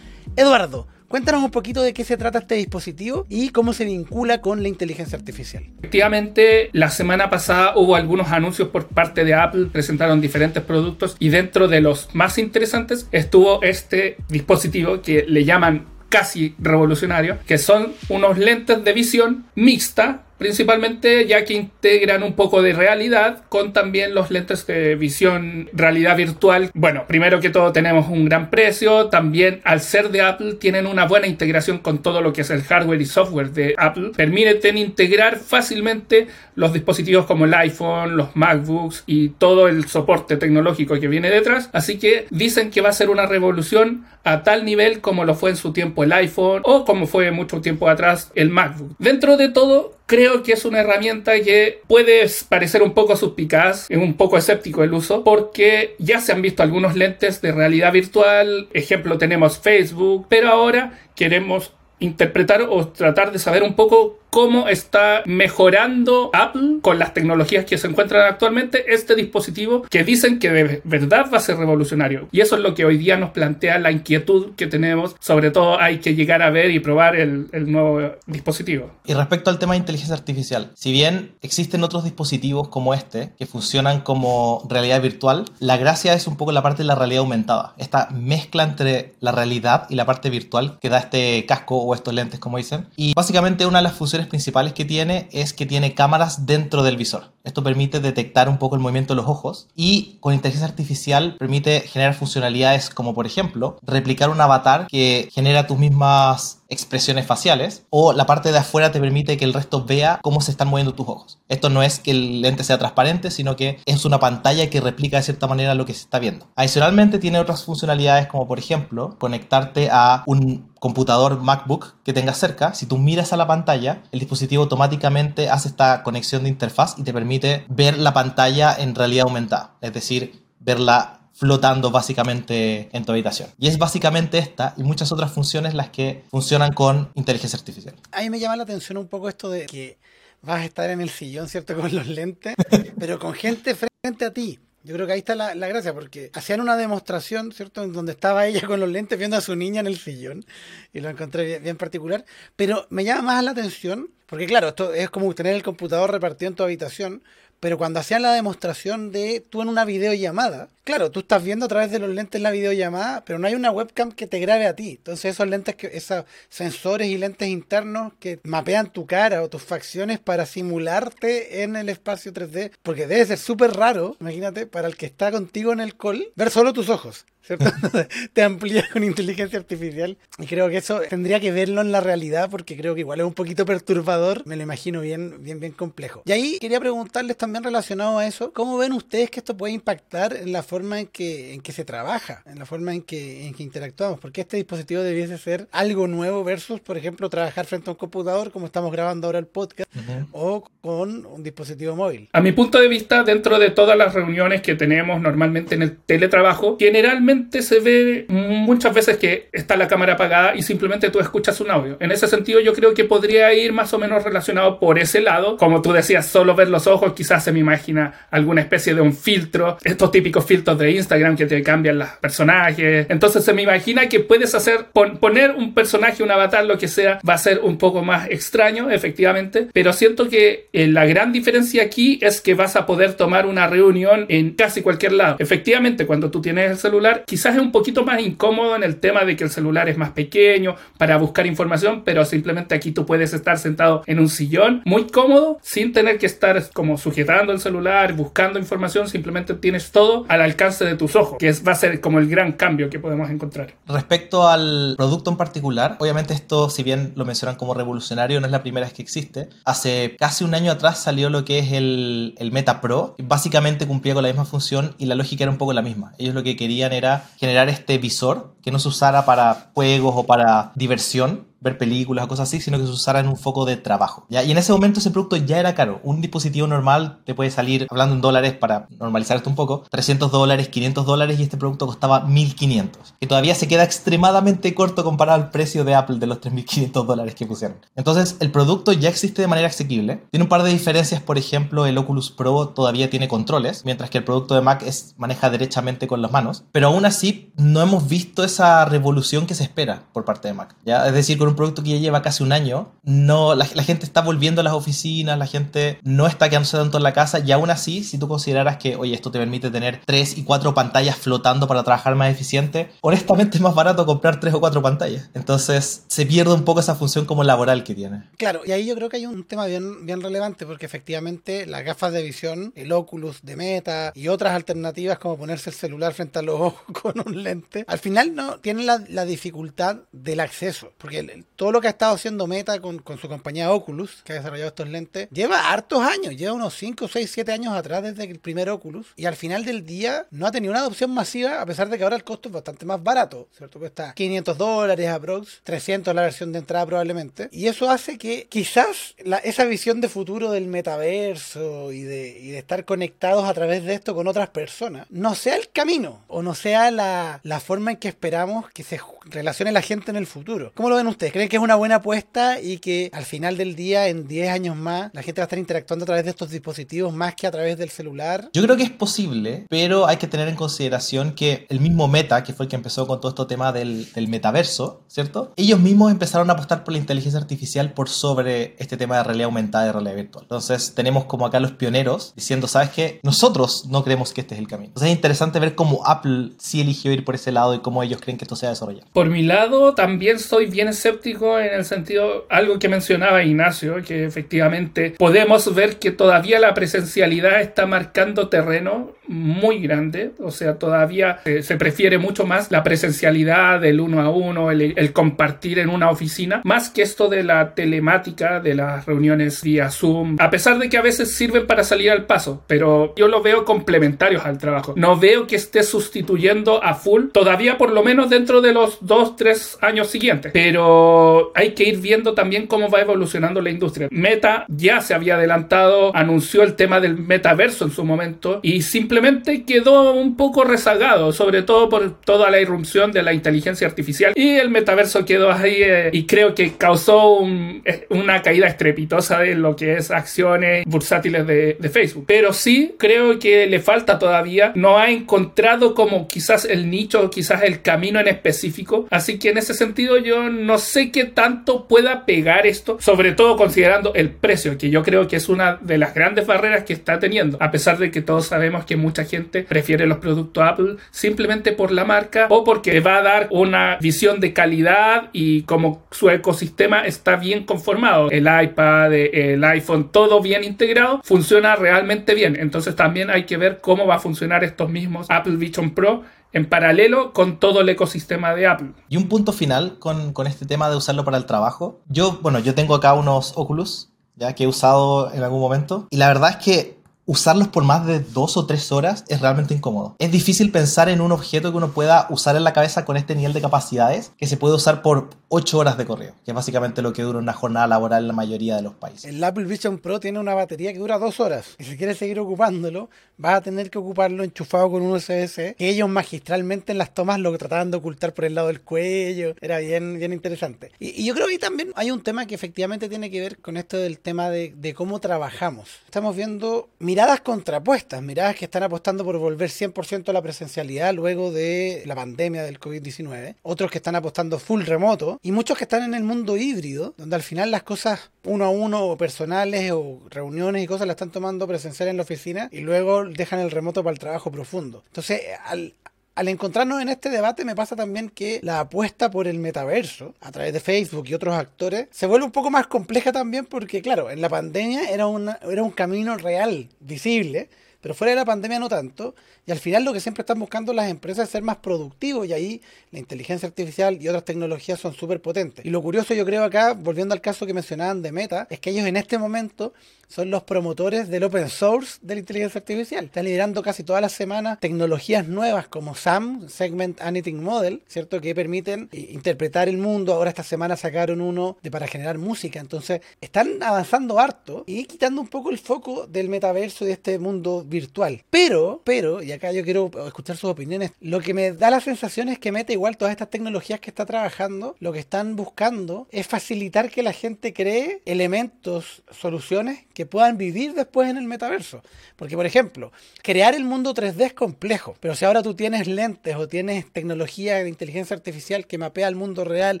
Eduardo, 0.36 0.86
Cuéntanos 1.10 1.42
un 1.42 1.50
poquito 1.50 1.82
de 1.82 1.92
qué 1.92 2.04
se 2.04 2.16
trata 2.16 2.38
este 2.38 2.54
dispositivo 2.54 3.26
y 3.28 3.48
cómo 3.48 3.72
se 3.72 3.84
vincula 3.84 4.40
con 4.40 4.62
la 4.62 4.68
inteligencia 4.68 5.18
artificial. 5.18 5.64
Efectivamente, 5.78 6.70
la 6.72 6.88
semana 6.88 7.28
pasada 7.28 7.72
hubo 7.74 7.96
algunos 7.96 8.30
anuncios 8.30 8.68
por 8.68 8.86
parte 8.86 9.24
de 9.24 9.34
Apple, 9.34 9.66
presentaron 9.72 10.20
diferentes 10.20 10.62
productos 10.62 11.16
y 11.18 11.30
dentro 11.30 11.66
de 11.66 11.80
los 11.80 12.14
más 12.14 12.38
interesantes 12.38 13.08
estuvo 13.10 13.60
este 13.64 14.18
dispositivo 14.28 15.02
que 15.02 15.24
le 15.26 15.44
llaman 15.44 15.86
casi 16.10 16.54
revolucionario, 16.60 17.38
que 17.44 17.58
son 17.58 17.92
unos 18.08 18.38
lentes 18.38 18.84
de 18.84 18.92
visión 18.92 19.46
mixta 19.56 20.22
principalmente 20.40 21.26
ya 21.26 21.44
que 21.44 21.52
integran 21.52 22.22
un 22.22 22.32
poco 22.32 22.62
de 22.62 22.72
realidad 22.72 23.44
con 23.50 23.74
también 23.74 24.14
los 24.14 24.30
lentes 24.30 24.66
de 24.66 24.94
visión 24.94 25.68
realidad 25.74 26.16
virtual. 26.16 26.70
Bueno, 26.72 27.04
primero 27.06 27.40
que 27.40 27.50
todo 27.50 27.72
tenemos 27.72 28.08
un 28.08 28.24
gran 28.24 28.48
precio, 28.48 29.08
también 29.08 29.60
al 29.64 29.82
ser 29.82 30.08
de 30.08 30.22
Apple 30.22 30.54
tienen 30.54 30.86
una 30.86 31.06
buena 31.06 31.26
integración 31.26 31.76
con 31.76 31.98
todo 31.98 32.22
lo 32.22 32.32
que 32.32 32.40
es 32.40 32.48
el 32.48 32.62
hardware 32.62 33.02
y 33.02 33.04
software 33.04 33.50
de 33.50 33.74
Apple, 33.76 34.12
permiten 34.16 34.78
integrar 34.78 35.36
fácilmente 35.36 36.28
los 36.54 36.72
dispositivos 36.72 37.26
como 37.26 37.44
el 37.44 37.52
iPhone, 37.52 38.16
los 38.16 38.34
MacBooks 38.34 39.04
y 39.06 39.28
todo 39.28 39.68
el 39.68 39.88
soporte 39.88 40.38
tecnológico 40.38 40.98
que 40.98 41.08
viene 41.08 41.28
detrás, 41.28 41.68
así 41.74 41.98
que 41.98 42.26
dicen 42.30 42.70
que 42.70 42.80
va 42.80 42.88
a 42.88 42.94
ser 42.94 43.10
una 43.10 43.26
revolución 43.26 44.06
a 44.24 44.42
tal 44.42 44.64
nivel 44.64 45.00
como 45.00 45.24
lo 45.24 45.34
fue 45.34 45.50
en 45.50 45.56
su 45.56 45.72
tiempo 45.72 46.04
el 46.04 46.12
iPhone 46.12 46.62
o 46.64 46.84
como 46.84 47.06
fue 47.06 47.30
mucho 47.30 47.60
tiempo 47.60 47.88
atrás 47.88 48.32
el 48.34 48.50
MacBook. 48.50 48.94
Dentro 48.98 49.36
de 49.36 49.48
todo, 49.48 49.99
creo 50.10 50.42
que 50.42 50.54
es 50.54 50.64
una 50.64 50.80
herramienta 50.80 51.40
que 51.40 51.82
puede 51.86 52.26
parecer 52.48 52.82
un 52.82 52.94
poco 52.94 53.14
suspicaz, 53.14 53.86
es 53.88 53.96
un 53.96 54.14
poco 54.14 54.36
escéptico 54.36 54.82
el 54.82 54.92
uso, 54.92 55.22
porque 55.22 55.94
ya 55.98 56.20
se 56.20 56.32
han 56.32 56.42
visto 56.42 56.64
algunos 56.64 56.96
lentes 56.96 57.40
de 57.40 57.52
realidad 57.52 57.92
virtual, 57.92 58.68
ejemplo 58.72 59.18
tenemos 59.18 59.60
Facebook, 59.60 60.26
pero 60.28 60.48
ahora 60.48 60.98
queremos 61.14 61.74
interpretar 62.00 62.62
o 62.62 62.88
tratar 62.88 63.30
de 63.30 63.38
saber 63.38 63.62
un 63.62 63.76
poco 63.76 64.18
cómo 64.30 64.68
está 64.68 65.22
mejorando 65.26 66.30
Apple 66.32 66.78
con 66.82 66.98
las 66.98 67.12
tecnologías 67.14 67.64
que 67.64 67.78
se 67.78 67.88
encuentran 67.88 68.26
actualmente 68.26 68.94
este 68.94 69.14
dispositivo 69.14 69.82
que 69.82 70.04
dicen 70.04 70.38
que 70.38 70.50
de 70.50 70.80
verdad 70.84 71.26
va 71.32 71.38
a 71.38 71.40
ser 71.40 71.56
revolucionario. 71.56 72.28
Y 72.32 72.40
eso 72.40 72.56
es 72.56 72.62
lo 72.62 72.74
que 72.74 72.84
hoy 72.84 72.96
día 72.96 73.16
nos 73.16 73.30
plantea 73.30 73.78
la 73.78 73.90
inquietud 73.90 74.52
que 74.56 74.66
tenemos. 74.66 75.16
Sobre 75.20 75.50
todo 75.50 75.80
hay 75.80 75.98
que 75.98 76.14
llegar 76.14 76.42
a 76.42 76.50
ver 76.50 76.70
y 76.70 76.80
probar 76.80 77.16
el, 77.16 77.48
el 77.52 77.70
nuevo 77.70 78.00
dispositivo. 78.26 78.90
Y 79.04 79.14
respecto 79.14 79.50
al 79.50 79.58
tema 79.58 79.72
de 79.72 79.78
inteligencia 79.78 80.14
artificial, 80.14 80.70
si 80.74 80.92
bien 80.92 81.32
existen 81.42 81.82
otros 81.82 82.04
dispositivos 82.04 82.68
como 82.68 82.94
este 82.94 83.32
que 83.38 83.46
funcionan 83.46 84.00
como 84.00 84.66
realidad 84.68 85.02
virtual, 85.02 85.44
la 85.58 85.76
gracia 85.76 86.14
es 86.14 86.26
un 86.26 86.36
poco 86.36 86.52
la 86.52 86.62
parte 86.62 86.82
de 86.82 86.86
la 86.86 86.94
realidad 86.94 87.20
aumentada. 87.20 87.74
Esta 87.78 88.08
mezcla 88.10 88.62
entre 88.62 89.14
la 89.20 89.32
realidad 89.32 89.86
y 89.88 89.96
la 89.96 90.06
parte 90.06 90.30
virtual 90.30 90.78
que 90.80 90.88
da 90.88 90.98
este 90.98 91.44
casco 91.46 91.78
o 91.78 91.94
estos 91.94 92.14
lentes 92.14 92.40
como 92.40 92.58
dicen. 92.58 92.86
Y 92.96 93.14
básicamente 93.14 93.66
una 93.66 93.78
de 93.78 93.84
las 93.84 93.94
funciones 93.94 94.19
principales 94.26 94.72
que 94.72 94.84
tiene 94.84 95.28
es 95.32 95.52
que 95.52 95.66
tiene 95.66 95.94
cámaras 95.94 96.46
dentro 96.46 96.82
del 96.82 96.96
visor. 96.96 97.32
Esto 97.44 97.62
permite 97.62 98.00
detectar 98.00 98.48
un 98.48 98.58
poco 98.58 98.76
el 98.76 98.82
movimiento 98.82 99.14
de 99.14 99.20
los 99.20 99.28
ojos 99.28 99.68
y 99.74 100.18
con 100.20 100.34
inteligencia 100.34 100.68
artificial 100.68 101.36
permite 101.38 101.80
generar 101.80 102.14
funcionalidades 102.14 102.90
como 102.90 103.14
por 103.14 103.26
ejemplo 103.26 103.78
replicar 103.82 104.30
un 104.30 104.40
avatar 104.40 104.86
que 104.88 105.28
genera 105.32 105.66
tus 105.66 105.78
mismas 105.78 106.59
expresiones 106.70 107.26
faciales 107.26 107.84
o 107.90 108.12
la 108.12 108.26
parte 108.26 108.52
de 108.52 108.58
afuera 108.58 108.92
te 108.92 109.00
permite 109.00 109.36
que 109.36 109.44
el 109.44 109.52
resto 109.52 109.84
vea 109.84 110.20
cómo 110.22 110.40
se 110.40 110.50
están 110.50 110.68
moviendo 110.68 110.94
tus 110.94 111.08
ojos. 111.08 111.38
Esto 111.48 111.68
no 111.68 111.82
es 111.82 111.98
que 111.98 112.12
el 112.12 112.40
lente 112.40 112.64
sea 112.64 112.78
transparente, 112.78 113.30
sino 113.30 113.56
que 113.56 113.80
es 113.84 114.04
una 114.04 114.20
pantalla 114.20 114.70
que 114.70 114.80
replica 114.80 115.18
de 115.18 115.24
cierta 115.24 115.46
manera 115.46 115.74
lo 115.74 115.84
que 115.84 115.94
se 115.94 116.02
está 116.02 116.18
viendo. 116.18 116.46
Adicionalmente 116.56 117.18
tiene 117.18 117.38
otras 117.38 117.64
funcionalidades 117.64 118.26
como 118.28 118.46
por 118.46 118.58
ejemplo 118.58 119.16
conectarte 119.18 119.90
a 119.90 120.22
un 120.26 120.70
computador 120.78 121.40
MacBook 121.40 122.02
que 122.02 122.12
tengas 122.12 122.38
cerca. 122.38 122.74
Si 122.74 122.86
tú 122.86 122.98
miras 122.98 123.32
a 123.32 123.36
la 123.36 123.46
pantalla, 123.46 124.02
el 124.12 124.20
dispositivo 124.20 124.62
automáticamente 124.62 125.50
hace 125.50 125.68
esta 125.68 126.02
conexión 126.02 126.44
de 126.44 126.48
interfaz 126.48 126.94
y 126.98 127.02
te 127.02 127.12
permite 127.12 127.64
ver 127.68 127.98
la 127.98 128.14
pantalla 128.14 128.74
en 128.78 128.94
realidad 128.94 129.26
aumentada, 129.26 129.74
es 129.80 129.92
decir, 129.92 130.44
verla 130.58 131.19
flotando 131.40 131.90
básicamente 131.90 132.90
en 132.92 133.06
tu 133.06 133.12
habitación. 133.12 133.48
Y 133.58 133.68
es 133.68 133.78
básicamente 133.78 134.36
esta 134.36 134.74
y 134.76 134.82
muchas 134.82 135.10
otras 135.10 135.32
funciones 135.32 135.72
las 135.72 135.88
que 135.88 136.22
funcionan 136.30 136.74
con 136.74 137.10
inteligencia 137.14 137.58
artificial. 137.58 137.94
A 138.12 138.20
mí 138.20 138.28
me 138.28 138.38
llama 138.38 138.56
la 138.56 138.64
atención 138.64 138.98
un 138.98 139.08
poco 139.08 139.26
esto 139.30 139.48
de 139.48 139.64
que 139.64 139.96
vas 140.42 140.60
a 140.60 140.64
estar 140.66 140.90
en 140.90 141.00
el 141.00 141.08
sillón, 141.08 141.48
¿cierto? 141.48 141.74
Con 141.80 141.94
los 141.94 142.06
lentes, 142.08 142.54
pero 142.98 143.18
con 143.18 143.32
gente 143.32 143.74
frente 143.74 144.26
a 144.26 144.32
ti. 144.34 144.58
Yo 144.82 144.94
creo 144.94 145.06
que 145.06 145.14
ahí 145.14 145.20
está 145.20 145.34
la, 145.34 145.54
gracia, 145.54 145.94
porque 145.94 146.30
hacían 146.34 146.60
una 146.60 146.76
demostración, 146.76 147.52
¿cierto? 147.52 147.84
En 147.84 147.94
donde 147.94 148.12
estaba 148.12 148.46
ella 148.46 148.66
con 148.66 148.80
los 148.80 148.88
lentes 148.88 149.18
viendo 149.18 149.36
a 149.36 149.42
su 149.42 149.54
niña 149.54 149.80
en 149.80 149.86
el 149.86 149.98
sillón, 149.98 150.44
y 150.92 151.00
lo 151.00 151.10
encontré 151.10 151.44
bien, 151.44 151.62
bien, 151.62 151.76
particular. 151.76 152.24
Pero 152.56 152.86
me 152.90 153.04
llama 153.04 153.22
más 153.34 153.44
la 153.44 153.50
atención, 153.50 154.10
porque 154.30 154.46
claro, 154.46 154.68
esto 154.68 154.94
es 154.94 155.10
como 155.10 155.34
tener 155.34 155.56
el 155.56 155.64
computador 155.64 156.12
repartido 156.12 156.48
en 156.48 156.54
tu 156.54 156.62
habitación, 156.62 157.22
pero 157.58 157.76
cuando 157.76 158.00
hacían 158.00 158.22
la 158.22 158.32
demostración 158.32 159.12
de 159.12 159.40
tú 159.40 159.60
en 159.60 159.68
una 159.68 159.84
videollamada, 159.84 160.68
claro, 160.84 161.10
tú 161.10 161.20
estás 161.20 161.44
viendo 161.44 161.66
a 161.66 161.68
través 161.68 161.90
de 161.90 161.98
los 161.98 162.08
lentes 162.08 162.40
la 162.40 162.52
videollamada, 162.52 163.22
pero 163.24 163.38
no 163.38 163.48
hay 163.48 163.54
una 163.54 163.70
webcam 163.70 164.12
que 164.12 164.26
te 164.26 164.38
grabe 164.38 164.66
a 164.66 164.74
ti. 164.74 164.92
Entonces 164.98 165.34
esos 165.34 165.48
lentes, 165.48 165.74
que, 165.74 165.88
esos 165.92 166.24
sensores 166.48 167.08
y 167.08 167.18
lentes 167.18 167.48
internos 167.48 168.12
que 168.18 168.38
mapean 168.44 168.92
tu 168.92 169.04
cara 169.04 169.42
o 169.42 169.50
tus 169.50 169.62
facciones 169.62 170.20
para 170.20 170.46
simularte 170.46 171.62
en 171.62 171.76
el 171.76 171.88
espacio 171.90 172.32
3D, 172.32 172.70
porque 172.82 173.06
debe 173.06 173.26
ser 173.26 173.38
súper 173.38 173.72
raro, 173.72 174.16
imagínate, 174.20 174.66
para 174.66 174.88
el 174.88 174.96
que 174.96 175.06
está 175.06 175.30
contigo 175.30 175.72
en 175.72 175.80
el 175.80 175.96
call, 175.96 176.28
ver 176.36 176.50
solo 176.50 176.72
tus 176.72 176.88
ojos. 176.88 177.26
¿cierto? 177.42 177.64
te 178.32 178.42
amplía 178.42 178.88
con 178.92 179.04
inteligencia 179.04 179.58
artificial. 179.58 180.16
Y 180.38 180.46
creo 180.46 180.68
que 180.68 180.78
eso 180.78 181.00
tendría 181.08 181.40
que 181.40 181.52
verlo 181.52 181.80
en 181.80 181.92
la 181.92 182.00
realidad 182.00 182.48
porque 182.50 182.76
creo 182.76 182.94
que 182.94 183.00
igual 183.00 183.20
es 183.20 183.26
un 183.26 183.34
poquito 183.34 183.64
perturbador. 183.64 184.19
Me 184.44 184.56
lo 184.56 184.62
imagino 184.62 185.00
bien, 185.00 185.42
bien, 185.42 185.60
bien 185.60 185.72
complejo. 185.72 186.22
Y 186.24 186.32
ahí 186.32 186.58
quería 186.60 186.80
preguntarles 186.80 187.36
también 187.36 187.64
relacionado 187.64 188.18
a 188.18 188.26
eso, 188.26 188.52
¿cómo 188.52 188.78
ven 188.78 188.92
ustedes 188.92 189.30
que 189.30 189.40
esto 189.40 189.56
puede 189.56 189.72
impactar 189.72 190.36
en 190.36 190.52
la 190.52 190.62
forma 190.62 191.00
en 191.00 191.06
que, 191.06 191.54
en 191.54 191.60
que 191.60 191.72
se 191.72 191.84
trabaja, 191.84 192.42
en 192.46 192.58
la 192.58 192.66
forma 192.66 192.94
en 192.94 193.02
que, 193.02 193.46
en 193.46 193.54
que 193.54 193.62
interactuamos? 193.62 194.20
Porque 194.20 194.42
este 194.42 194.56
dispositivo 194.56 195.02
debiese 195.02 195.38
ser 195.38 195.68
algo 195.72 196.06
nuevo 196.06 196.44
versus, 196.44 196.80
por 196.80 196.96
ejemplo, 196.96 197.28
trabajar 197.28 197.66
frente 197.66 197.90
a 197.90 197.92
un 197.92 197.98
computador 197.98 198.50
como 198.50 198.66
estamos 198.66 198.92
grabando 198.92 199.26
ahora 199.26 199.38
el 199.38 199.46
podcast 199.46 199.90
o 200.32 200.68
con 200.80 201.26
un 201.26 201.42
dispositivo 201.42 201.96
móvil. 201.96 202.28
A 202.32 202.40
mi 202.40 202.52
punto 202.52 202.78
de 202.78 202.88
vista, 202.88 203.22
dentro 203.22 203.58
de 203.58 203.70
todas 203.70 203.96
las 203.96 204.14
reuniones 204.14 204.62
que 204.62 204.74
tenemos 204.74 205.20
normalmente 205.20 205.74
en 205.74 205.82
el 205.82 205.96
teletrabajo, 205.98 206.76
generalmente 206.78 207.62
se 207.62 207.80
ve 207.80 208.26
muchas 208.28 208.94
veces 208.94 209.16
que 209.16 209.48
está 209.52 209.76
la 209.76 209.88
cámara 209.88 210.14
apagada 210.14 210.54
y 210.56 210.62
simplemente 210.62 211.10
tú 211.10 211.20
escuchas 211.20 211.60
un 211.60 211.70
audio. 211.70 211.96
En 212.00 212.10
ese 212.10 212.26
sentido 212.28 212.60
yo 212.60 212.74
creo 212.74 212.94
que 212.94 213.04
podría 213.04 213.52
ir 213.54 213.72
más 213.72 213.92
o 213.94 213.98
menos 213.98 214.09
relacionado 214.18 214.78
por 214.78 214.98
ese 214.98 215.20
lado. 215.20 215.56
Como 215.56 215.82
tú 215.82 215.92
decías, 215.92 216.26
solo 216.26 216.54
ver 216.54 216.68
los 216.68 216.86
ojos, 216.86 217.12
quizás 217.12 217.44
se 217.44 217.52
me 217.52 217.60
imagina 217.60 218.26
alguna 218.30 218.60
especie 218.60 218.94
de 218.94 219.00
un 219.00 219.12
filtro, 219.12 219.78
estos 219.84 220.10
típicos 220.10 220.44
filtros 220.44 220.78
de 220.78 220.90
Instagram 220.92 221.36
que 221.36 221.46
te 221.46 221.62
cambian 221.62 221.98
los 221.98 222.08
personajes. 222.20 223.06
Entonces 223.08 223.44
se 223.44 223.52
me 223.52 223.62
imagina 223.62 224.08
que 224.08 224.20
puedes 224.20 224.54
hacer, 224.54 224.86
poner 224.92 225.52
un 225.52 225.74
personaje, 225.74 226.22
un 226.22 226.30
avatar, 226.30 226.64
lo 226.64 226.78
que 226.78 226.88
sea, 226.88 227.20
va 227.28 227.34
a 227.34 227.38
ser 227.38 227.60
un 227.60 227.78
poco 227.78 228.02
más 228.02 228.28
extraño, 228.30 228.90
efectivamente, 228.90 229.68
pero 229.72 229.92
siento 229.92 230.28
que 230.28 230.68
eh, 230.72 230.86
la 230.86 231.06
gran 231.06 231.32
diferencia 231.32 231.82
aquí 231.82 232.18
es 232.22 232.40
que 232.40 232.54
vas 232.54 232.76
a 232.76 232.86
poder 232.86 233.14
tomar 233.14 233.46
una 233.46 233.66
reunión 233.66 234.26
en 234.28 234.50
casi 234.50 234.82
cualquier 234.82 235.12
lado. 235.12 235.36
Efectivamente, 235.38 236.06
cuando 236.06 236.30
tú 236.30 236.40
tienes 236.40 236.70
el 236.70 236.78
celular, 236.78 237.24
quizás 237.26 237.54
es 237.54 237.60
un 237.60 237.72
poquito 237.72 238.04
más 238.04 238.20
incómodo 238.20 238.76
en 238.76 238.82
el 238.82 238.96
tema 238.96 239.24
de 239.24 239.36
que 239.36 239.44
el 239.44 239.50
celular 239.50 239.88
es 239.88 239.96
más 239.96 240.10
pequeño 240.10 240.76
para 240.98 241.16
buscar 241.16 241.46
información, 241.46 242.02
pero 242.04 242.24
simplemente 242.24 242.74
aquí 242.74 242.92
tú 242.92 243.06
puedes 243.06 243.32
estar 243.32 243.58
sentado 243.58 243.99
en 244.06 244.18
un 244.18 244.28
sillón 244.28 244.82
muy 244.84 245.06
cómodo 245.06 245.58
sin 245.62 245.92
tener 245.92 246.18
que 246.18 246.26
estar 246.26 246.70
como 246.72 246.98
sujetando 246.98 247.52
el 247.52 247.60
celular, 247.60 248.14
buscando 248.14 248.58
información, 248.58 249.08
simplemente 249.08 249.54
tienes 249.54 249.92
todo 249.92 250.24
al 250.28 250.42
alcance 250.42 250.84
de 250.84 250.96
tus 250.96 251.16
ojos, 251.16 251.38
que 251.38 251.52
va 251.66 251.72
a 251.72 251.76
ser 251.76 252.00
como 252.00 252.18
el 252.18 252.28
gran 252.28 252.52
cambio 252.52 252.90
que 252.90 252.98
podemos 252.98 253.30
encontrar. 253.30 253.74
Respecto 253.86 254.48
al 254.48 254.94
producto 254.96 255.30
en 255.30 255.36
particular, 255.36 255.96
obviamente 255.98 256.34
esto, 256.34 256.70
si 256.70 256.82
bien 256.82 257.12
lo 257.16 257.24
mencionan 257.24 257.56
como 257.56 257.74
revolucionario, 257.74 258.40
no 258.40 258.46
es 258.46 258.52
la 258.52 258.62
primera 258.62 258.86
vez 258.86 258.94
que 258.94 259.02
existe. 259.02 259.48
Hace 259.64 260.16
casi 260.18 260.44
un 260.44 260.54
año 260.54 260.72
atrás 260.72 260.98
salió 261.02 261.30
lo 261.30 261.44
que 261.44 261.58
es 261.58 261.72
el, 261.72 262.34
el 262.38 262.52
Meta 262.52 262.80
Pro, 262.80 263.14
básicamente 263.18 263.86
cumplía 263.86 264.14
con 264.14 264.22
la 264.22 264.28
misma 264.28 264.44
función 264.44 264.94
y 264.98 265.06
la 265.06 265.14
lógica 265.14 265.44
era 265.44 265.50
un 265.50 265.58
poco 265.58 265.72
la 265.72 265.82
misma. 265.82 266.12
Ellos 266.18 266.34
lo 266.34 266.42
que 266.42 266.56
querían 266.56 266.92
era 266.92 267.24
generar 267.36 267.68
este 267.68 267.98
visor 267.98 268.54
que 268.62 268.70
no 268.70 268.78
se 268.78 268.88
usara 268.88 269.24
para 269.24 269.70
juegos 269.74 270.14
o 270.16 270.26
para 270.26 270.72
diversión, 270.74 271.46
ver 271.60 271.78
películas 271.78 272.24
o 272.24 272.28
cosas 272.28 272.48
así, 272.48 272.60
sino 272.60 272.78
que 272.78 272.84
se 272.84 272.90
usara 272.90 273.20
en 273.20 273.28
un 273.28 273.36
foco 273.36 273.64
de 273.64 273.76
trabajo. 273.76 274.26
¿ya? 274.28 274.42
Y 274.42 274.50
en 274.50 274.58
ese 274.58 274.72
momento 274.72 275.00
ese 275.00 275.10
producto 275.10 275.36
ya 275.36 275.58
era 275.58 275.74
caro. 275.74 276.00
Un 276.02 276.20
dispositivo 276.20 276.66
normal 276.66 277.20
te 277.24 277.34
puede 277.34 277.50
salir, 277.50 277.86
hablando 277.90 278.14
en 278.14 278.20
dólares 278.20 278.54
para 278.54 278.86
normalizar 278.98 279.36
esto 279.36 279.50
un 279.50 279.56
poco, 279.56 279.84
300 279.90 280.30
dólares, 280.30 280.68
500 280.68 281.06
dólares 281.06 281.38
y 281.38 281.42
este 281.42 281.56
producto 281.56 281.86
costaba 281.86 282.20
1500. 282.20 283.14
Que 283.20 283.26
todavía 283.26 283.54
se 283.54 283.68
queda 283.68 283.84
extremadamente 283.84 284.74
corto 284.74 285.04
comparado 285.04 285.42
al 285.42 285.50
precio 285.50 285.84
de 285.84 285.94
Apple 285.94 286.18
de 286.18 286.26
los 286.26 286.40
3500 286.40 287.06
dólares 287.06 287.34
que 287.34 287.46
pusieron. 287.46 287.78
Entonces 287.96 288.36
el 288.40 288.50
producto 288.50 288.92
ya 288.92 289.08
existe 289.08 289.42
de 289.42 289.48
manera 289.48 289.68
asequible. 289.68 290.24
Tiene 290.30 290.44
un 290.44 290.48
par 290.48 290.62
de 290.62 290.70
diferencias, 290.70 291.20
por 291.20 291.38
ejemplo, 291.38 291.86
el 291.86 291.98
Oculus 291.98 292.30
Pro 292.30 292.68
todavía 292.68 293.10
tiene 293.10 293.28
controles, 293.28 293.84
mientras 293.84 294.10
que 294.10 294.18
el 294.18 294.24
producto 294.24 294.54
de 294.54 294.60
Mac 294.60 294.82
es, 294.82 295.14
maneja 295.16 295.50
derechamente 295.50 296.06
con 296.06 296.22
las 296.22 296.32
manos. 296.32 296.64
Pero 296.72 296.88
aún 296.88 297.04
así 297.04 297.52
no 297.56 297.80
hemos 297.80 298.08
visto 298.08 298.44
esa 298.44 298.84
revolución 298.84 299.46
que 299.46 299.54
se 299.54 299.64
espera 299.64 300.04
por 300.12 300.24
parte 300.24 300.48
de 300.48 300.54
Mac. 300.54 300.74
¿ya? 300.84 301.06
Es 301.06 301.12
decir, 301.12 301.38
con 301.38 301.49
un 301.50 301.56
producto 301.56 301.82
que 301.82 301.90
ya 301.90 301.96
lleva 301.96 302.22
casi 302.22 302.42
un 302.42 302.52
año, 302.52 302.92
no, 303.02 303.54
la, 303.54 303.64
gente 303.66 304.06
está 304.06 304.20
volviendo 304.22 304.60
a 304.60 304.64
las 304.64 304.72
oficinas, 304.72 305.38
la 305.38 305.46
gente 305.46 305.98
no 306.02 306.26
está 306.26 306.48
quedándose 306.48 306.76
tanto 306.76 306.98
en 306.98 307.02
la 307.02 307.12
casa 307.12 307.40
y 307.40 307.52
aún 307.52 307.70
así, 307.70 308.04
si 308.04 308.18
tú 308.18 308.28
consideraras 308.28 308.76
que, 308.76 308.96
oye, 308.96 309.14
esto 309.14 309.30
te 309.30 309.38
permite 309.38 309.70
tener 309.70 310.00
tres 310.04 310.36
y 310.38 310.44
cuatro 310.44 310.74
pantallas 310.74 311.16
flotando 311.16 311.66
para 311.66 311.82
trabajar 311.82 312.14
más 312.14 312.30
eficiente, 312.30 312.90
honestamente 313.00 313.58
es 313.58 313.62
más 313.62 313.74
barato 313.74 314.06
comprar 314.06 314.40
tres 314.40 314.54
o 314.54 314.60
cuatro 314.60 314.82
pantallas. 314.82 315.30
Entonces 315.34 316.04
se 316.06 316.26
pierde 316.26 316.54
un 316.54 316.64
poco 316.64 316.80
esa 316.80 316.94
función 316.94 317.26
como 317.26 317.44
laboral 317.44 317.84
que 317.84 317.94
tiene. 317.94 318.24
Claro, 318.36 318.62
y 318.64 318.72
ahí 318.72 318.86
yo 318.86 318.94
creo 318.94 319.08
que 319.08 319.16
hay 319.16 319.26
un 319.26 319.44
tema 319.44 319.66
bien, 319.66 320.06
bien 320.06 320.22
relevante 320.22 320.66
porque 320.66 320.86
efectivamente 320.86 321.66
las 321.66 321.84
gafas 321.84 322.12
de 322.12 322.22
visión, 322.22 322.72
el 322.76 322.92
Oculus 322.92 323.42
de 323.42 323.56
Meta 323.56 324.12
y 324.14 324.28
otras 324.28 324.54
alternativas 324.54 325.18
como 325.18 325.36
ponerse 325.36 325.70
el 325.70 325.76
celular 325.76 326.14
frente 326.14 326.38
a 326.38 326.42
los 326.42 326.60
ojos 326.60 326.82
con 327.02 327.20
un 327.24 327.42
lente, 327.42 327.84
al 327.86 327.98
final 327.98 328.34
no 328.34 328.58
tienen 328.58 328.86
la, 328.86 329.02
la 329.08 329.24
dificultad 329.24 330.00
del 330.12 330.40
acceso, 330.40 330.92
porque 330.98 331.39
todo 331.56 331.72
lo 331.72 331.80
que 331.80 331.88
ha 331.88 331.90
estado 331.90 332.14
haciendo 332.14 332.46
Meta 332.46 332.80
con, 332.80 333.02
su 333.20 333.28
compañía 333.28 333.72
Oculus, 333.72 334.22
que 334.24 334.32
ha 334.32 334.36
desarrollado 334.36 334.68
estos 334.68 334.88
lentes, 334.88 335.28
lleva 335.30 335.70
hartos 335.70 336.02
años, 336.02 336.36
lleva 336.36 336.52
unos 336.52 336.74
5, 336.74 337.08
6, 337.08 337.30
7 337.32 337.52
años 337.52 337.74
atrás 337.74 338.02
desde 338.02 338.24
el 338.24 338.38
primer 338.38 338.70
Oculus, 338.70 339.08
y 339.16 339.26
al 339.26 339.36
final 339.36 339.64
del 339.64 339.84
día 339.84 340.26
no 340.30 340.46
ha 340.46 340.52
tenido 340.52 340.72
una 340.72 340.80
adopción 340.80 341.10
masiva, 341.12 341.60
a 341.60 341.66
pesar 341.66 341.88
de 341.88 341.98
que 341.98 342.04
ahora 342.04 342.16
el 342.16 342.24
costo 342.24 342.48
es 342.48 342.54
bastante 342.54 342.86
más 342.86 343.02
barato, 343.02 343.48
¿cierto? 343.56 343.78
Cuesta 343.78 344.14
500 344.14 344.58
dólares 344.58 345.08
aprox, 345.08 345.60
300 345.64 346.14
la 346.14 346.22
versión 346.22 346.52
de 346.52 346.58
entrada 346.60 346.86
probablemente, 346.86 347.48
y 347.52 347.66
eso 347.66 347.90
hace 347.90 348.18
que 348.18 348.46
quizás 348.48 349.14
esa 349.44 349.64
visión 349.64 350.00
de 350.00 350.08
futuro 350.08 350.50
del 350.50 350.66
metaverso 350.66 351.92
y 351.92 352.02
de, 352.02 352.38
y 352.38 352.50
de, 352.50 352.58
estar 352.58 352.84
conectados 352.84 353.44
a 353.46 353.54
través 353.54 353.84
de 353.84 353.94
esto 353.94 354.14
con 354.14 354.28
otras 354.28 354.50
personas 354.50 355.06
no 355.10 355.34
sea 355.34 355.56
el 355.56 355.70
camino, 355.70 356.22
o 356.28 356.42
no 356.42 356.54
sea 356.54 356.90
la, 356.90 357.40
la 357.42 357.60
forma 357.60 357.92
en 357.92 357.96
que 357.96 358.08
esperamos 358.08 358.70
que 358.70 358.82
se 358.82 358.98
relacione 359.24 359.72
la 359.72 359.82
gente 359.82 360.10
en 360.10 360.16
el 360.16 360.26
futuro. 360.26 360.72
¿Cómo 360.74 360.88
lo 360.88 360.96
ven 360.96 361.06
ustedes? 361.06 361.32
¿Creen 361.32 361.48
que 361.48 361.56
es 361.56 361.62
una 361.62 361.76
buena 361.76 361.96
apuesta 361.96 362.60
y 362.60 362.78
que 362.78 363.10
al 363.12 363.24
final 363.24 363.56
del 363.56 363.76
día, 363.76 364.08
en 364.08 364.26
10 364.26 364.50
años 364.50 364.76
más, 364.76 365.10
la 365.12 365.22
gente 365.22 365.40
va 365.40 365.44
a 365.44 365.46
estar 365.46 365.58
interactuando 365.58 366.04
a 366.04 366.06
través 366.06 366.24
de 366.24 366.30
estos 366.30 366.50
dispositivos 366.50 367.12
más 367.12 367.34
que 367.34 367.46
a 367.46 367.50
través 367.50 367.78
del 367.78 367.90
celular? 367.90 368.50
Yo 368.52 368.62
creo 368.62 368.76
que 368.76 368.82
es 368.82 368.90
posible, 368.90 369.66
pero 369.68 370.06
hay 370.06 370.16
que 370.16 370.26
tener 370.26 370.48
en 370.48 370.56
consideración 370.56 371.32
que 371.32 371.66
el 371.68 371.80
mismo 371.80 372.08
Meta, 372.08 372.42
que 372.42 372.52
fue 372.52 372.66
el 372.66 372.70
que 372.70 372.76
empezó 372.76 373.06
con 373.06 373.20
todo 373.20 373.30
este 373.30 373.44
tema 373.46 373.72
del, 373.72 374.08
metaverso, 374.28 375.02
¿cierto? 375.08 375.52
Ellos 375.56 375.80
mismos 375.80 376.12
empezaron 376.12 376.50
a 376.50 376.52
apostar 376.52 376.84
por 376.84 376.92
la 376.92 376.98
inteligencia 376.98 377.40
artificial 377.40 377.92
por 377.92 378.08
sobre 378.08 378.76
este 378.78 378.96
tema 378.96 379.16
de 379.16 379.24
realidad 379.24 379.46
aumentada 379.46 379.88
y 379.88 379.92
realidad 379.92 380.14
virtual. 380.14 380.44
Entonces 380.44 380.94
tenemos 380.94 381.24
como 381.24 381.46
acá 381.46 381.58
los 381.58 381.72
pioneros 381.72 382.32
diciendo, 382.36 382.68
¿sabes 382.68 382.90
qué? 382.90 383.20
Nosotros 383.22 383.86
no 383.86 384.04
creemos 384.04 384.32
que 384.32 384.42
este 384.42 384.54
es 384.54 384.60
el 384.60 384.68
camino. 384.68 384.88
Entonces 384.88 385.10
es 385.10 385.16
interesante 385.16 385.58
ver 385.58 385.74
cómo 385.74 386.06
Apple 386.06 386.52
sí 386.58 386.80
eligió 386.80 387.12
ir 387.12 387.24
por 387.24 387.34
ese 387.34 387.50
lado 387.50 387.74
y 387.74 387.80
cómo 387.80 388.02
ellos 388.02 388.20
creen 388.20 388.38
que 388.38 388.44
esto 388.44 388.56
se 388.56 388.66
va 388.66 388.70
a 388.70 388.74
desarrollar. 388.74 389.04
Por 389.12 389.28
mi 389.28 389.42
lado, 389.42 389.94
también 389.94 390.38
soy 390.38 390.66
bien 390.66 390.86
escéptico 390.86 391.58
en 391.58 391.74
el 391.74 391.84
sentido, 391.84 392.46
algo 392.48 392.78
que 392.78 392.88
mencionaba 392.88 393.42
Ignacio, 393.42 394.02
que 394.04 394.24
efectivamente 394.24 395.14
podemos 395.18 395.74
ver 395.74 395.98
que 395.98 396.12
todavía 396.12 396.60
la 396.60 396.74
presencialidad 396.74 397.60
está 397.60 397.86
marcando 397.86 398.48
terreno 398.48 399.12
muy 399.30 399.78
grande, 399.78 400.32
o 400.40 400.50
sea, 400.50 400.74
todavía 400.74 401.38
eh, 401.44 401.62
se 401.62 401.76
prefiere 401.76 402.18
mucho 402.18 402.46
más 402.46 402.72
la 402.72 402.82
presencialidad 402.82 403.80
del 403.80 404.00
uno 404.00 404.20
a 404.20 404.28
uno, 404.28 404.72
el, 404.72 404.92
el, 404.96 405.12
compartir 405.12 405.78
en 405.78 405.88
una 405.88 406.10
oficina, 406.10 406.62
más 406.64 406.90
que 406.90 407.02
esto 407.02 407.28
de 407.28 407.44
la 407.44 407.76
telemática, 407.76 408.58
de 408.58 408.74
las 408.74 409.06
reuniones 409.06 409.62
vía 409.62 409.88
Zoom, 409.90 410.36
a 410.40 410.50
pesar 410.50 410.78
de 410.80 410.88
que 410.88 410.98
a 410.98 411.02
veces 411.02 411.36
sirven 411.36 411.68
para 411.68 411.84
salir 411.84 412.10
al 412.10 412.26
paso, 412.26 412.64
pero 412.66 413.14
yo 413.14 413.28
lo 413.28 413.40
veo 413.40 413.64
complementarios 413.64 414.44
al 414.44 414.58
trabajo. 414.58 414.94
No 414.96 415.16
veo 415.16 415.46
que 415.46 415.54
esté 415.54 415.84
sustituyendo 415.84 416.82
a 416.82 416.94
full, 416.94 417.26
todavía 417.32 417.78
por 417.78 417.92
lo 417.92 418.02
menos 418.02 418.30
dentro 418.30 418.60
de 418.60 418.72
los 418.72 418.98
dos, 419.00 419.36
tres 419.36 419.78
años 419.80 420.08
siguientes, 420.08 420.50
pero 420.52 421.52
hay 421.54 421.70
que 421.74 421.84
ir 421.84 422.00
viendo 422.00 422.34
también 422.34 422.66
cómo 422.66 422.90
va 422.90 423.00
evolucionando 423.00 423.60
la 423.60 423.70
industria. 423.70 424.08
Meta 424.10 424.64
ya 424.66 425.00
se 425.02 425.14
había 425.14 425.36
adelantado, 425.36 426.14
anunció 426.16 426.64
el 426.64 426.74
tema 426.74 426.98
del 426.98 427.16
metaverso 427.16 427.84
en 427.84 427.92
su 427.92 428.04
momento 428.04 428.58
y 428.64 428.82
simplemente 428.82 429.19
quedó 429.66 430.12
un 430.12 430.36
poco 430.36 430.64
rezagado, 430.64 431.32
sobre 431.32 431.62
todo 431.62 431.88
por 431.88 432.20
toda 432.20 432.50
la 432.50 432.60
irrupción 432.60 433.12
de 433.12 433.22
la 433.22 433.32
inteligencia 433.32 433.86
artificial. 433.86 434.32
Y 434.36 434.56
el 434.56 434.70
metaverso 434.70 435.24
quedó 435.24 435.52
ahí 435.52 435.76
eh, 435.78 436.10
y 436.12 436.26
creo 436.26 436.54
que 436.54 436.72
causó 436.74 437.34
un, 437.34 437.82
eh, 437.84 438.06
una 438.10 438.42
caída 438.42 438.66
estrepitosa 438.66 439.40
de 439.40 439.54
lo 439.54 439.76
que 439.76 439.96
es 439.96 440.10
acciones 440.10 440.84
bursátiles 440.86 441.46
de, 441.46 441.76
de, 441.78 441.88
Facebook. 441.88 442.24
Pero 442.26 442.52
sí 442.52 442.94
creo 442.98 443.38
que 443.38 443.66
le 443.66 443.80
falta 443.80 444.18
todavía, 444.18 444.72
no 444.74 444.98
ha 444.98 445.10
encontrado 445.10 445.94
como 445.94 446.28
quizás 446.28 446.64
el 446.64 446.90
nicho, 446.90 447.30
quizás 447.30 447.62
el 447.62 447.82
camino 447.82 448.20
en 448.20 448.28
específico, 448.28 449.06
así 449.10 449.38
que 449.38 449.50
en 449.50 449.58
ese 449.58 449.74
sentido 449.74 450.18
yo 450.18 450.48
no 450.50 450.78
sé 450.78 451.10
qué 451.10 451.24
tanto 451.24 451.88
pueda 451.88 452.26
pegar 452.26 452.66
esto, 452.66 452.98
sobre 453.00 453.32
todo 453.32 453.56
considerando 453.56 454.14
el 454.14 454.30
precio, 454.30 454.78
que 454.78 454.90
yo 454.90 455.02
creo 455.02 455.26
que 455.26 455.36
es 455.36 455.48
una 455.48 455.78
de 455.80 455.98
las 455.98 456.14
grandes 456.14 456.46
barreras 456.46 456.84
que 456.84 456.92
está 456.92 457.18
teniendo, 457.18 457.56
a 457.60 457.70
pesar 457.70 457.98
de 457.98 458.10
que 458.10 458.22
todos 458.22 458.46
sabemos 458.46 458.84
que 458.84 458.96
mucha 459.10 459.24
gente 459.24 459.64
prefiere 459.64 460.06
los 460.06 460.18
productos 460.18 460.62
Apple 460.62 460.96
simplemente 461.10 461.72
por 461.72 461.90
la 461.90 462.04
marca 462.04 462.46
o 462.48 462.62
porque 462.62 463.00
va 463.00 463.16
a 463.16 463.22
dar 463.22 463.48
una 463.50 463.98
visión 464.00 464.38
de 464.38 464.52
calidad 464.52 465.30
y 465.32 465.62
como 465.62 466.04
su 466.12 466.30
ecosistema 466.30 467.00
está 467.00 467.34
bien 467.34 467.64
conformado, 467.64 468.30
el 468.30 468.46
iPad, 468.46 469.12
el 469.12 469.64
iPhone, 469.64 470.10
todo 470.12 470.40
bien 470.40 470.62
integrado, 470.62 471.20
funciona 471.24 471.74
realmente 471.74 472.34
bien. 472.34 472.54
Entonces 472.54 472.94
también 472.94 473.30
hay 473.30 473.46
que 473.46 473.56
ver 473.56 473.80
cómo 473.80 474.06
va 474.06 474.16
a 474.16 474.18
funcionar 474.20 474.62
estos 474.62 474.88
mismos 474.88 475.26
Apple 475.28 475.56
Vision 475.56 475.90
Pro 475.90 476.22
en 476.52 476.68
paralelo 476.68 477.32
con 477.32 477.58
todo 477.58 477.80
el 477.80 477.88
ecosistema 477.88 478.54
de 478.54 478.68
Apple. 478.68 478.92
Y 479.08 479.16
un 479.16 479.28
punto 479.28 479.52
final 479.52 479.98
con, 479.98 480.32
con, 480.32 480.46
este 480.46 480.66
tema 480.66 480.88
de 480.88 480.96
usarlo 480.96 481.24
para 481.24 481.36
el 481.36 481.46
trabajo. 481.46 482.00
Yo, 482.08 482.38
bueno, 482.42 482.60
yo 482.60 482.74
tengo 482.74 482.94
acá 482.94 483.14
unos 483.14 483.54
Oculus, 483.56 484.10
ya 484.36 484.54
que 484.54 484.64
he 484.64 484.66
usado 484.68 485.32
en 485.32 485.42
algún 485.42 485.60
momento, 485.60 486.06
y 486.10 486.16
la 486.16 486.28
verdad 486.28 486.50
es 486.50 486.56
que 486.56 486.99
usarlos 487.26 487.68
por 487.68 487.84
más 487.84 488.06
de 488.06 488.20
dos 488.20 488.56
o 488.56 488.66
tres 488.66 488.90
horas 488.92 489.24
es 489.28 489.40
realmente 489.40 489.74
incómodo. 489.74 490.16
Es 490.18 490.32
difícil 490.32 490.72
pensar 490.72 491.08
en 491.08 491.20
un 491.20 491.32
objeto 491.32 491.70
que 491.70 491.76
uno 491.76 491.92
pueda 491.92 492.26
usar 492.30 492.56
en 492.56 492.64
la 492.64 492.72
cabeza 492.72 493.04
con 493.04 493.16
este 493.16 493.34
nivel 493.34 493.52
de 493.52 493.60
capacidades 493.60 494.32
que 494.36 494.46
se 494.46 494.56
puede 494.56 494.74
usar 494.74 495.02
por 495.02 495.30
ocho 495.52 495.78
horas 495.78 495.96
de 495.96 496.06
correo, 496.06 496.34
que 496.44 496.50
es 496.50 496.54
básicamente 496.54 497.02
lo 497.02 497.12
que 497.12 497.22
dura 497.22 497.38
una 497.38 497.52
jornada 497.52 497.86
laboral 497.86 498.22
en 498.22 498.28
la 498.28 498.32
mayoría 498.32 498.76
de 498.76 498.82
los 498.82 498.94
países. 498.94 499.24
El 499.26 499.44
Apple 499.44 499.64
Vision 499.64 499.98
Pro 499.98 500.18
tiene 500.18 500.38
una 500.38 500.54
batería 500.54 500.92
que 500.92 500.98
dura 500.98 501.18
dos 501.18 501.38
horas 501.38 501.76
y 501.78 501.84
si 501.84 501.96
quieres 501.96 502.18
seguir 502.18 502.40
ocupándolo, 502.40 503.10
vas 503.36 503.54
a 503.54 503.60
tener 503.60 503.90
que 503.90 503.98
ocuparlo 503.98 504.42
enchufado 504.42 504.90
con 504.90 505.02
un 505.02 505.12
USB-C, 505.12 505.76
que 505.78 505.88
ellos 505.88 506.08
magistralmente 506.08 506.92
en 506.92 506.98
las 506.98 507.14
tomas 507.14 507.38
lo 507.38 507.56
trataban 507.56 507.90
de 507.90 507.98
ocultar 507.98 508.34
por 508.34 508.44
el 508.44 508.54
lado 508.54 508.68
del 508.68 508.80
cuello. 508.80 509.54
Era 509.60 509.78
bien, 509.78 510.18
bien 510.18 510.32
interesante. 510.32 510.92
Y, 510.98 511.24
yo 511.24 511.34
creo 511.34 511.46
que 511.46 511.58
también 511.58 511.92
hay 511.94 512.10
un 512.10 512.22
tema 512.22 512.46
que 512.46 512.54
efectivamente 512.54 513.08
tiene 513.08 513.30
que 513.30 513.40
ver 513.40 513.58
con 513.58 513.76
esto 513.76 513.96
del 513.96 514.18
tema 514.18 514.50
de, 514.50 514.72
de 514.76 514.94
cómo 514.94 515.20
trabajamos. 515.20 515.88
Estamos 516.06 516.34
viendo, 516.34 516.88
mira, 516.98 517.20
miradas 517.20 517.42
contrapuestas, 517.42 518.22
miradas 518.22 518.56
que 518.56 518.64
están 518.64 518.82
apostando 518.82 519.26
por 519.26 519.36
volver 519.36 519.68
100% 519.68 520.30
a 520.30 520.32
la 520.32 520.40
presencialidad 520.40 521.12
luego 521.12 521.52
de 521.52 522.02
la 522.06 522.14
pandemia 522.14 522.62
del 522.62 522.80
COVID-19, 522.80 523.56
otros 523.60 523.90
que 523.90 523.98
están 523.98 524.16
apostando 524.16 524.58
full 524.58 524.84
remoto 524.84 525.38
y 525.42 525.52
muchos 525.52 525.78
que 525.78 525.84
están 525.84 526.02
en 526.02 526.14
el 526.14 526.22
mundo 526.22 526.56
híbrido, 526.56 527.14
donde 527.16 527.36
al 527.36 527.42
final 527.42 527.70
las 527.70 527.82
cosas 527.82 528.30
uno 528.44 528.64
a 528.64 528.70
uno 528.70 529.04
o 529.04 529.16
personales 529.16 529.90
o 529.92 530.20
reuniones 530.28 530.84
y 530.84 530.86
cosas 530.86 531.06
las 531.06 531.14
están 531.14 531.30
tomando 531.30 531.66
presencial 531.66 532.08
en 532.08 532.16
la 532.16 532.24
oficina 532.24 532.68
y 532.72 532.80
luego 532.80 533.24
dejan 533.24 533.60
el 533.60 533.70
remoto 533.70 534.02
para 534.02 534.12
el 534.12 534.18
trabajo 534.18 534.50
profundo. 534.50 535.02
Entonces, 535.06 535.40
al, 535.64 535.94
al 536.34 536.48
encontrarnos 536.48 537.00
en 537.00 537.08
este 537.08 537.30
debate 537.30 537.64
me 537.64 537.74
pasa 537.74 537.96
también 537.96 538.28
que 538.28 538.60
la 538.62 538.80
apuesta 538.80 539.30
por 539.30 539.46
el 539.46 539.58
metaverso 539.58 540.34
a 540.40 540.52
través 540.52 540.72
de 540.72 540.80
Facebook 540.80 541.26
y 541.28 541.34
otros 541.34 541.54
actores 541.54 542.08
se 542.10 542.26
vuelve 542.26 542.44
un 542.44 542.52
poco 542.52 542.70
más 542.70 542.86
compleja 542.86 543.32
también 543.32 543.66
porque 543.66 544.02
claro, 544.02 544.30
en 544.30 544.40
la 544.40 544.48
pandemia 544.48 545.10
era, 545.10 545.26
una, 545.26 545.58
era 545.62 545.82
un 545.82 545.90
camino 545.90 546.36
real, 546.36 546.88
visible, 547.00 547.68
pero 548.00 548.14
fuera 548.14 548.30
de 548.30 548.36
la 548.36 548.44
pandemia 548.44 548.78
no 548.78 548.88
tanto. 548.88 549.34
Y 549.66 549.72
al 549.72 549.78
final 549.78 550.04
lo 550.04 550.12
que 550.12 550.20
siempre 550.20 550.42
están 550.42 550.58
buscando 550.58 550.92
las 550.92 551.10
empresas 551.10 551.44
es 551.44 551.50
ser 551.50 551.62
más 551.62 551.76
productivos 551.76 552.46
y 552.46 552.52
ahí 552.52 552.82
la 553.10 553.18
inteligencia 553.18 553.66
artificial 553.66 554.20
y 554.20 554.28
otras 554.28 554.44
tecnologías 554.44 554.98
son 554.98 555.14
súper 555.14 555.40
potentes. 555.40 555.84
Y 555.84 555.90
lo 555.90 556.02
curioso 556.02 556.34
yo 556.34 556.44
creo 556.44 556.64
acá, 556.64 556.94
volviendo 556.94 557.34
al 557.34 557.40
caso 557.40 557.66
que 557.66 557.74
mencionaban 557.74 558.22
de 558.22 558.32
Meta, 558.32 558.66
es 558.70 558.80
que 558.80 558.90
ellos 558.90 559.06
en 559.06 559.16
este 559.16 559.38
momento 559.38 559.92
son 560.30 560.48
los 560.48 560.62
promotores 560.62 561.28
del 561.28 561.42
open 561.42 561.68
source 561.68 562.18
de 562.22 562.34
la 562.34 562.40
inteligencia 562.40 562.78
artificial. 562.78 563.24
Están 563.24 563.44
liderando 563.44 563.82
casi 563.82 564.04
todas 564.04 564.22
las 564.22 564.30
semanas 564.30 564.78
tecnologías 564.78 565.48
nuevas 565.48 565.88
como 565.88 566.14
SAM, 566.14 566.68
Segment 566.68 567.20
Anything 567.20 567.60
Model, 567.60 568.02
¿cierto? 568.06 568.40
Que 568.40 568.54
permiten 568.54 569.08
interpretar 569.12 569.88
el 569.88 569.98
mundo. 569.98 570.32
Ahora 570.32 570.50
esta 570.50 570.62
semana 570.62 570.96
sacaron 570.96 571.40
uno 571.40 571.78
de 571.82 571.90
para 571.90 572.06
generar 572.06 572.38
música. 572.38 572.78
Entonces, 572.78 573.22
están 573.40 573.82
avanzando 573.82 574.38
harto 574.38 574.84
y 574.86 575.04
quitando 575.04 575.40
un 575.40 575.48
poco 575.48 575.70
el 575.70 575.78
foco 575.78 576.28
del 576.28 576.48
metaverso 576.48 577.04
y 577.04 577.08
de 577.08 577.14
este 577.14 577.38
mundo 577.40 577.84
virtual. 577.90 578.42
Pero, 578.48 579.02
pero, 579.04 579.42
y 579.42 579.52
acá 579.52 579.72
yo 579.72 579.84
quiero 579.84 580.10
escuchar 580.26 580.56
sus 580.56 580.70
opiniones, 580.70 581.12
lo 581.20 581.40
que 581.40 581.52
me 581.52 581.72
da 581.72 581.90
la 581.90 582.00
sensación 582.00 582.48
es 582.48 582.58
que 582.58 582.72
Meta, 582.72 582.92
igual 582.92 583.16
todas 583.16 583.32
estas 583.32 583.50
tecnologías 583.50 584.00
que 584.00 584.10
está 584.10 584.24
trabajando, 584.24 584.96
lo 585.00 585.12
que 585.12 585.18
están 585.18 585.56
buscando 585.56 586.28
es 586.30 586.46
facilitar 586.46 587.10
que 587.10 587.22
la 587.22 587.32
gente 587.32 587.72
cree 587.74 588.22
elementos, 588.24 589.22
soluciones 589.30 590.04
que 590.14 590.24
puedan 590.24 590.56
vivir 590.56 590.94
después 590.94 591.28
en 591.28 591.36
el 591.36 591.44
metaverso. 591.44 592.02
Porque, 592.36 592.56
por 592.56 592.64
ejemplo, 592.64 593.12
crear 593.42 593.74
el 593.74 593.84
mundo 593.84 594.14
3D 594.14 594.40
es 594.46 594.52
complejo, 594.54 595.16
pero 595.20 595.34
si 595.34 595.44
ahora 595.44 595.62
tú 595.62 595.74
tienes 595.74 596.06
lentes 596.06 596.56
o 596.56 596.68
tienes 596.68 597.12
tecnología 597.12 597.82
de 597.82 597.88
inteligencia 597.88 598.34
artificial 598.34 598.86
que 598.86 598.98
mapea 598.98 599.28
el 599.28 599.34
mundo 599.34 599.64
real 599.64 600.00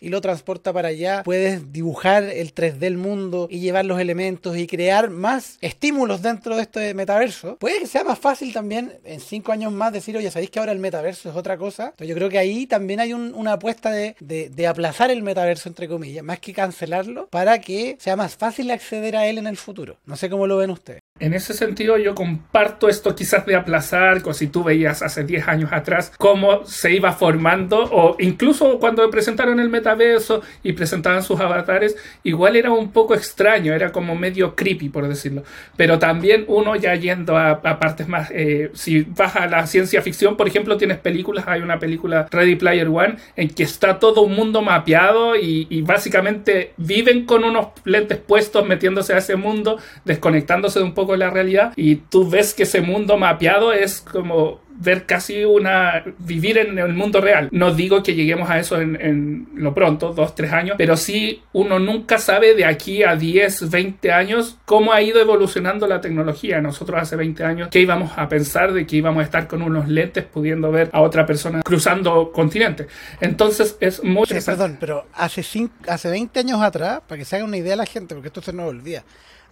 y 0.00 0.10
lo 0.10 0.20
transporta 0.20 0.72
para 0.72 0.88
allá, 0.88 1.22
puedes 1.24 1.72
dibujar 1.72 2.24
el 2.24 2.54
3D 2.54 2.84
del 2.84 2.96
mundo 2.98 3.48
y 3.50 3.60
llevar 3.60 3.84
los 3.84 3.98
elementos 3.98 4.56
y 4.56 4.66
crear 4.66 5.10
más 5.10 5.58
estímulos 5.60 6.22
dentro 6.22 6.56
de 6.56 6.62
este 6.62 6.94
metaverso. 6.94 7.53
Puede 7.58 7.80
que 7.80 7.86
sea 7.86 8.04
más 8.04 8.18
fácil 8.18 8.52
también 8.52 8.98
en 9.04 9.20
cinco 9.20 9.52
años 9.52 9.72
más 9.72 9.92
decir, 9.92 10.16
oye, 10.16 10.30
¿sabéis 10.30 10.50
que 10.50 10.58
ahora 10.58 10.72
el 10.72 10.78
metaverso 10.78 11.30
es 11.30 11.36
otra 11.36 11.56
cosa? 11.56 11.86
Entonces 11.86 12.08
yo 12.08 12.14
creo 12.14 12.28
que 12.28 12.38
ahí 12.38 12.66
también 12.66 13.00
hay 13.00 13.12
una 13.12 13.52
apuesta 13.54 13.90
de, 13.90 14.16
de 14.20 14.66
aplazar 14.66 15.10
el 15.10 15.22
metaverso, 15.22 15.68
entre 15.68 15.88
comillas, 15.88 16.24
más 16.24 16.40
que 16.40 16.52
cancelarlo, 16.52 17.28
para 17.28 17.60
que 17.60 17.96
sea 18.00 18.16
más 18.16 18.36
fácil 18.36 18.70
acceder 18.70 19.16
a 19.16 19.26
él 19.26 19.38
en 19.38 19.46
el 19.46 19.56
futuro. 19.56 19.96
No 20.06 20.16
sé 20.16 20.28
cómo 20.30 20.46
lo 20.46 20.56
ven 20.56 20.70
ustedes. 20.70 21.03
En 21.20 21.32
ese 21.32 21.54
sentido 21.54 21.96
yo 21.96 22.16
comparto 22.16 22.88
esto 22.88 23.14
quizás 23.14 23.46
de 23.46 23.54
aplazar, 23.54 24.20
como 24.20 24.34
si 24.34 24.48
tú 24.48 24.64
veías 24.64 25.00
hace 25.00 25.22
10 25.22 25.46
años 25.46 25.72
atrás 25.72 26.12
cómo 26.18 26.64
se 26.64 26.92
iba 26.92 27.12
formando 27.12 27.84
o 27.84 28.16
incluso 28.18 28.80
cuando 28.80 29.08
presentaron 29.10 29.60
el 29.60 29.68
metaverso 29.68 30.42
y 30.64 30.72
presentaban 30.72 31.22
sus 31.22 31.38
avatares, 31.38 31.94
igual 32.24 32.56
era 32.56 32.72
un 32.72 32.90
poco 32.90 33.14
extraño, 33.14 33.72
era 33.72 33.92
como 33.92 34.16
medio 34.16 34.56
creepy 34.56 34.88
por 34.88 35.06
decirlo. 35.06 35.44
Pero 35.76 36.00
también 36.00 36.46
uno 36.48 36.74
ya 36.74 36.96
yendo 36.96 37.38
a, 37.38 37.62
partes 37.62 38.08
más, 38.08 38.32
eh, 38.32 38.72
si 38.74 39.02
vas 39.02 39.36
a 39.36 39.46
la 39.46 39.68
ciencia 39.68 40.02
ficción, 40.02 40.36
por 40.36 40.48
ejemplo, 40.48 40.76
tienes 40.78 40.98
películas, 40.98 41.44
hay 41.46 41.60
una 41.60 41.78
película 41.78 42.26
Ready 42.28 42.56
Player 42.56 42.88
One 42.88 43.18
en 43.36 43.50
que 43.50 43.62
está 43.62 44.00
todo 44.00 44.22
un 44.22 44.34
mundo 44.34 44.62
mapeado 44.62 45.36
y, 45.36 45.68
y 45.70 45.82
básicamente 45.82 46.72
viven 46.76 47.24
con 47.24 47.44
unos 47.44 47.68
lentes 47.84 48.18
puestos 48.18 48.66
metiéndose 48.66 49.14
a 49.14 49.18
ese 49.18 49.36
mundo, 49.36 49.78
desconectándose 50.04 50.80
de 50.80 50.84
un 50.84 50.92
poco 50.92 51.03
con 51.06 51.18
la 51.18 51.30
realidad 51.30 51.72
y 51.76 51.96
tú 51.96 52.28
ves 52.28 52.54
que 52.54 52.64
ese 52.64 52.80
mundo 52.80 53.16
mapeado 53.16 53.72
es 53.72 54.00
como 54.00 54.64
ver 54.76 55.06
casi 55.06 55.44
una 55.44 56.02
vivir 56.18 56.58
en 56.58 56.78
el 56.78 56.92
mundo 56.92 57.20
real. 57.20 57.48
No 57.52 57.72
digo 57.74 58.02
que 58.02 58.14
lleguemos 58.14 58.50
a 58.50 58.58
eso 58.58 58.80
en, 58.80 59.48
lo 59.54 59.74
pronto, 59.74 60.12
dos, 60.12 60.34
tres 60.34 60.52
años, 60.52 60.76
pero 60.76 60.96
sí 60.96 61.42
uno 61.52 61.78
nunca 61.78 62.18
sabe 62.18 62.54
de 62.54 62.64
aquí 62.64 63.02
a 63.02 63.16
10, 63.16 63.70
20 63.70 64.12
años 64.12 64.58
cómo 64.64 64.92
ha 64.92 65.00
ido 65.02 65.20
evolucionando 65.20 65.86
la 65.86 66.00
tecnología. 66.00 66.60
Nosotros 66.60 67.00
hace 67.00 67.16
20 67.16 67.44
años, 67.44 67.68
¿qué 67.70 67.80
íbamos 67.80 68.12
a 68.16 68.28
pensar 68.28 68.72
de 68.72 68.86
que 68.86 68.96
íbamos 68.96 69.20
a 69.20 69.24
estar 69.24 69.46
con 69.46 69.62
unos 69.62 69.88
lentes 69.88 70.24
pudiendo 70.24 70.70
ver 70.70 70.90
a 70.92 71.00
otra 71.00 71.24
persona 71.24 71.62
cruzando 71.62 72.32
continentes? 72.32 72.88
Entonces 73.20 73.76
es 73.80 74.02
muy... 74.02 74.26
perdón, 74.26 74.76
pero 74.80 75.06
hace, 75.14 75.44
hace 75.86 76.10
20 76.10 76.40
años 76.40 76.60
atrás, 76.60 77.00
para 77.06 77.18
que 77.18 77.24
se 77.24 77.36
haga 77.36 77.44
una 77.44 77.56
idea 77.56 77.76
la 77.76 77.86
gente, 77.86 78.14
porque 78.14 78.28
esto 78.28 78.42
se 78.42 78.52
nos 78.52 78.68
olvida, 78.68 79.04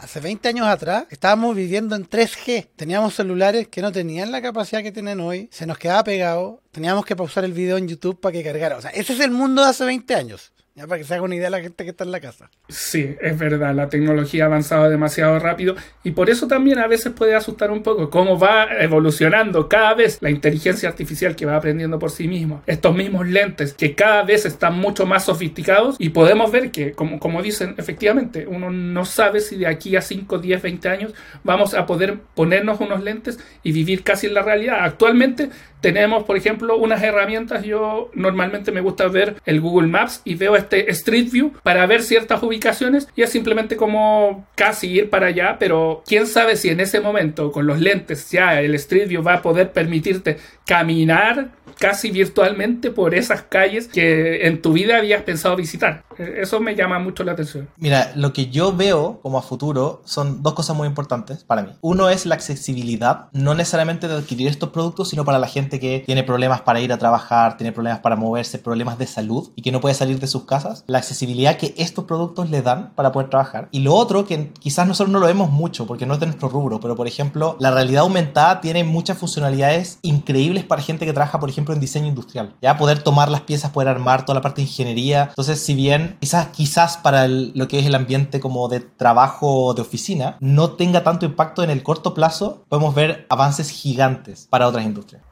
Hace 0.03 0.19
20 0.19 0.49
años 0.49 0.67
atrás 0.67 1.05
estábamos 1.11 1.55
viviendo 1.55 1.95
en 1.95 2.05
3G. 2.05 2.71
Teníamos 2.75 3.15
celulares 3.15 3.69
que 3.69 3.81
no 3.81 3.93
tenían 3.93 4.33
la 4.33 4.43
capacidad 4.43 4.83
que 4.83 4.91
tienen 4.91 5.21
hoy. 5.21 5.49
Se 5.53 5.65
nos 5.65 5.79
quedaba 5.79 6.03
pegado. 6.03 6.61
Teníamos 6.73 7.05
que 7.05 7.15
pausar 7.15 7.45
el 7.45 7.53
video 7.53 7.77
en 7.77 7.87
YouTube 7.87 8.19
para 8.19 8.33
que 8.33 8.43
cargara. 8.43 8.79
O 8.79 8.81
sea, 8.83 8.91
ese 8.91 9.13
es 9.13 9.21
el 9.21 9.31
mundo 9.31 9.63
de 9.63 9.69
hace 9.69 9.85
20 9.85 10.13
años. 10.17 10.52
Ya 10.75 10.87
para 10.87 10.99
que 10.99 11.05
se 11.05 11.13
haga 11.13 11.25
una 11.25 11.35
idea 11.35 11.51
la 11.51 11.61
gente 11.61 11.85
que 11.85 11.91
está 11.91 12.05
en 12.05 12.13
la 12.13 12.21
casa. 12.21 12.51
Sí, 12.71 13.15
es 13.21 13.39
verdad, 13.39 13.75
la 13.75 13.91
tecnología 13.91 14.45
ha 14.45 14.47
avanzado 14.47 14.89
demasiado 14.89 15.39
rápido 15.39 15.77
y 16.03 16.13
por 16.13 16.31
eso 16.31 16.49
también 16.49 16.79
a 16.79 16.87
veces 16.87 17.13
puede 17.13 17.35
asustar 17.35 17.71
un 17.71 17.83
poco 17.83 18.09
cómo 18.09 18.39
va 18.39 18.69
evolucionando 18.81 19.69
cada 19.69 19.93
vez 19.93 20.17
la 20.23 20.31
inteligencia 20.31 20.89
artificial 20.89 21.37
que 21.37 21.45
va 21.45 21.57
aprendiendo 21.57 21.99
por 21.99 22.11
sí 22.11 22.27
mismo. 22.27 22.63
Estos 22.67 22.95
mismos 22.97 23.29
lentes 23.29 23.75
que 23.75 23.95
cada 23.95 24.23
vez 24.23 24.47
están 24.47 24.79
mucho 24.79 25.05
más 25.05 25.27
sofisticados 25.27 25.97
y 25.99 26.09
podemos 26.09 26.51
ver 26.51 26.71
que, 26.71 26.93
como, 26.93 27.19
como 27.19 27.43
dicen, 27.43 27.75
efectivamente, 27.77 28.47
uno 28.47 28.71
no 28.71 29.05
sabe 29.05 29.41
si 29.41 29.59
de 29.59 29.67
aquí 29.67 29.95
a 29.97 30.01
5, 30.01 30.39
10, 30.39 30.63
20 30.63 30.89
años 30.89 31.15
vamos 31.45 31.75
a 31.75 31.85
poder 31.85 32.19
ponernos 32.35 32.81
unos 32.81 33.03
lentes 33.03 33.39
y 33.63 33.73
vivir 33.73 34.05
casi 34.05 34.27
en 34.27 34.35
la 34.35 34.43
realidad. 34.43 34.79
Actualmente 34.81 35.51
tenemos, 35.83 36.25
por 36.25 36.37
ejemplo, 36.37 36.77
unas 36.79 37.03
herramientas. 37.03 37.65
Yo 37.65 38.11
normalmente 38.15 38.73
me 38.73 38.81
gusta 38.81 39.09
ver 39.09 39.37
el 39.45 39.61
Google 39.61 39.89
Maps 39.89 40.23
y 40.25 40.37
veo 40.37 40.57
este 40.57 40.91
Street 40.93 41.29
View 41.31 41.53
para 41.63 41.85
ver 41.87 42.03
ciertas 42.03 42.43
ubicaciones 42.43 43.09
y 43.15 43.23
es 43.23 43.31
simplemente 43.31 43.77
como 43.77 44.47
casi 44.55 44.91
ir 44.91 45.11
para 45.11 45.27
allá, 45.27 45.57
pero 45.59 46.03
quién 46.07 46.27
sabe 46.27 46.57
si 46.57 46.71
en 46.71 46.81
ese 46.81 47.01
momento 47.01 47.53
con 47.53 47.67
los 47.67 47.81
lentes 47.81 48.31
ya 48.31 48.61
el 48.61 48.75
Street 48.77 49.09
View 49.09 49.23
va 49.23 49.35
a 49.35 49.43
poder 49.43 49.73
permitirte 49.73 50.39
caminar 50.65 51.51
casi 51.79 52.11
virtualmente 52.11 52.91
por 52.91 53.15
esas 53.15 53.43
calles 53.43 53.89
que 53.89 54.47
en 54.47 54.63
tu 54.63 54.73
vida 54.73 54.97
habías 54.97 55.23
pensado 55.23 55.57
visitar. 55.57 56.05
E, 56.19 56.43
eso 56.43 56.61
me 56.61 56.75
llama 56.75 56.99
mucho 56.99 57.25
la 57.25 57.33
atención. 57.33 57.69
Mira, 57.77 58.13
lo 58.15 58.33
que 58.33 58.47
yo 58.47 58.75
veo 58.75 59.21
como 59.23 59.39
a 59.39 59.43
futuro 59.43 60.03
son 60.05 60.43
dos 60.43 60.55
cosas 60.55 60.77
muy 60.77 60.87
importantes 60.87 61.45
para 61.45 61.63
mí. 61.63 61.71
Uno 61.81 62.11
es 62.11 62.27
la 62.27 62.35
accesibilidad, 62.35 63.29
no 63.33 63.55
necesariamente 63.55 64.09
de 64.09 64.15
adquirir 64.15 64.49
estos 64.49 64.71
productos, 64.71 65.11
sino 65.11 65.25
para 65.25 65.39
la 65.39 65.49
gente 65.49 65.81
que 65.81 66.03
tiene 66.05 66.23
problemas 66.23 66.61
para 66.63 66.81
ir 66.81 66.93
a 66.93 66.99
trabajar, 66.99 67.57
tiene 67.57 67.73
problemas 67.73 68.01
para 68.01 68.17
moverse, 68.17 68.59
problemas 68.59 68.99
de 68.99 69.07
salud 69.07 69.51
y 69.57 69.63
que 69.63 69.73
no 69.73 69.81
puede 69.81 69.95
salir 69.95 70.19
de 70.19 70.27
sus 70.27 70.45
casas. 70.45 70.85
La 70.87 70.99
accesibilidad 70.99 71.57
que 71.57 71.75
estos 71.77 72.05
productos 72.05 72.51
le 72.51 72.63
dan 72.63 72.93
para 72.95 73.13
poder 73.13 73.31
trabajar. 73.31 73.69
Y 73.73 73.81
lo 73.81 73.95
otro, 73.95 74.27
que 74.27 74.53
quizás 74.59 74.87
nosotros 74.87 75.13
no 75.13 75.19
lo 75.19 75.27
vemos 75.27 75.51
mucho 75.51 75.87
porque 75.87 76.07
no 76.07 76.15
es 76.15 76.21
de 76.21 76.27
nuestro 76.27 76.49
rubro, 76.49 76.81
pero 76.81 76.97
por 76.97 77.07
ejemplo, 77.07 77.57
la 77.59 77.71
realidad 77.71 78.03
aumentada 78.03 78.61
tiene 78.61 78.85
muchas 78.85 79.19
funcionalidades 79.19 79.99
increíbles 80.03 80.65
para 80.65 80.83
gente 80.83 81.07
que 81.07 81.13
trabaja, 81.13 81.41
por 81.41 81.49
ejemplo, 81.49 81.62
en 81.71 81.79
diseño 81.79 82.09
industrial. 82.09 82.57
Ya 82.61 82.77
poder 82.77 83.03
tomar 83.03 83.31
las 83.31 83.43
piezas, 83.43 83.71
poder 83.71 83.89
armar 83.89 84.25
toda 84.25 84.35
la 84.35 84.43
parte 84.43 84.63
de 84.63 84.69
ingeniería. 84.69 85.27
Entonces, 85.29 85.61
si 85.61 85.75
bien 85.75 86.17
quizás, 86.21 86.49
quizás 86.49 86.97
para 86.97 87.29
lo 87.29 87.69
que 87.69 87.79
es 87.79 87.87
el 87.87 87.95
ambiente 87.95 88.41
como 88.41 88.67
de 88.69 88.81
trabajo 88.81 89.75
de 89.75 89.83
oficina, 89.83 90.37
no 90.41 90.73
tenga 90.73 91.05
tanto 91.05 91.27
impacto 91.27 91.63
en 91.63 91.71
el 91.71 91.85
corto 91.85 92.15
plazo, 92.15 92.65
podemos 92.69 92.95
ver 92.95 93.27
avances 93.29 93.71
gigantes 93.71 94.49
para 94.51 94.67
otras 94.67 94.85
industrias. 94.85 95.23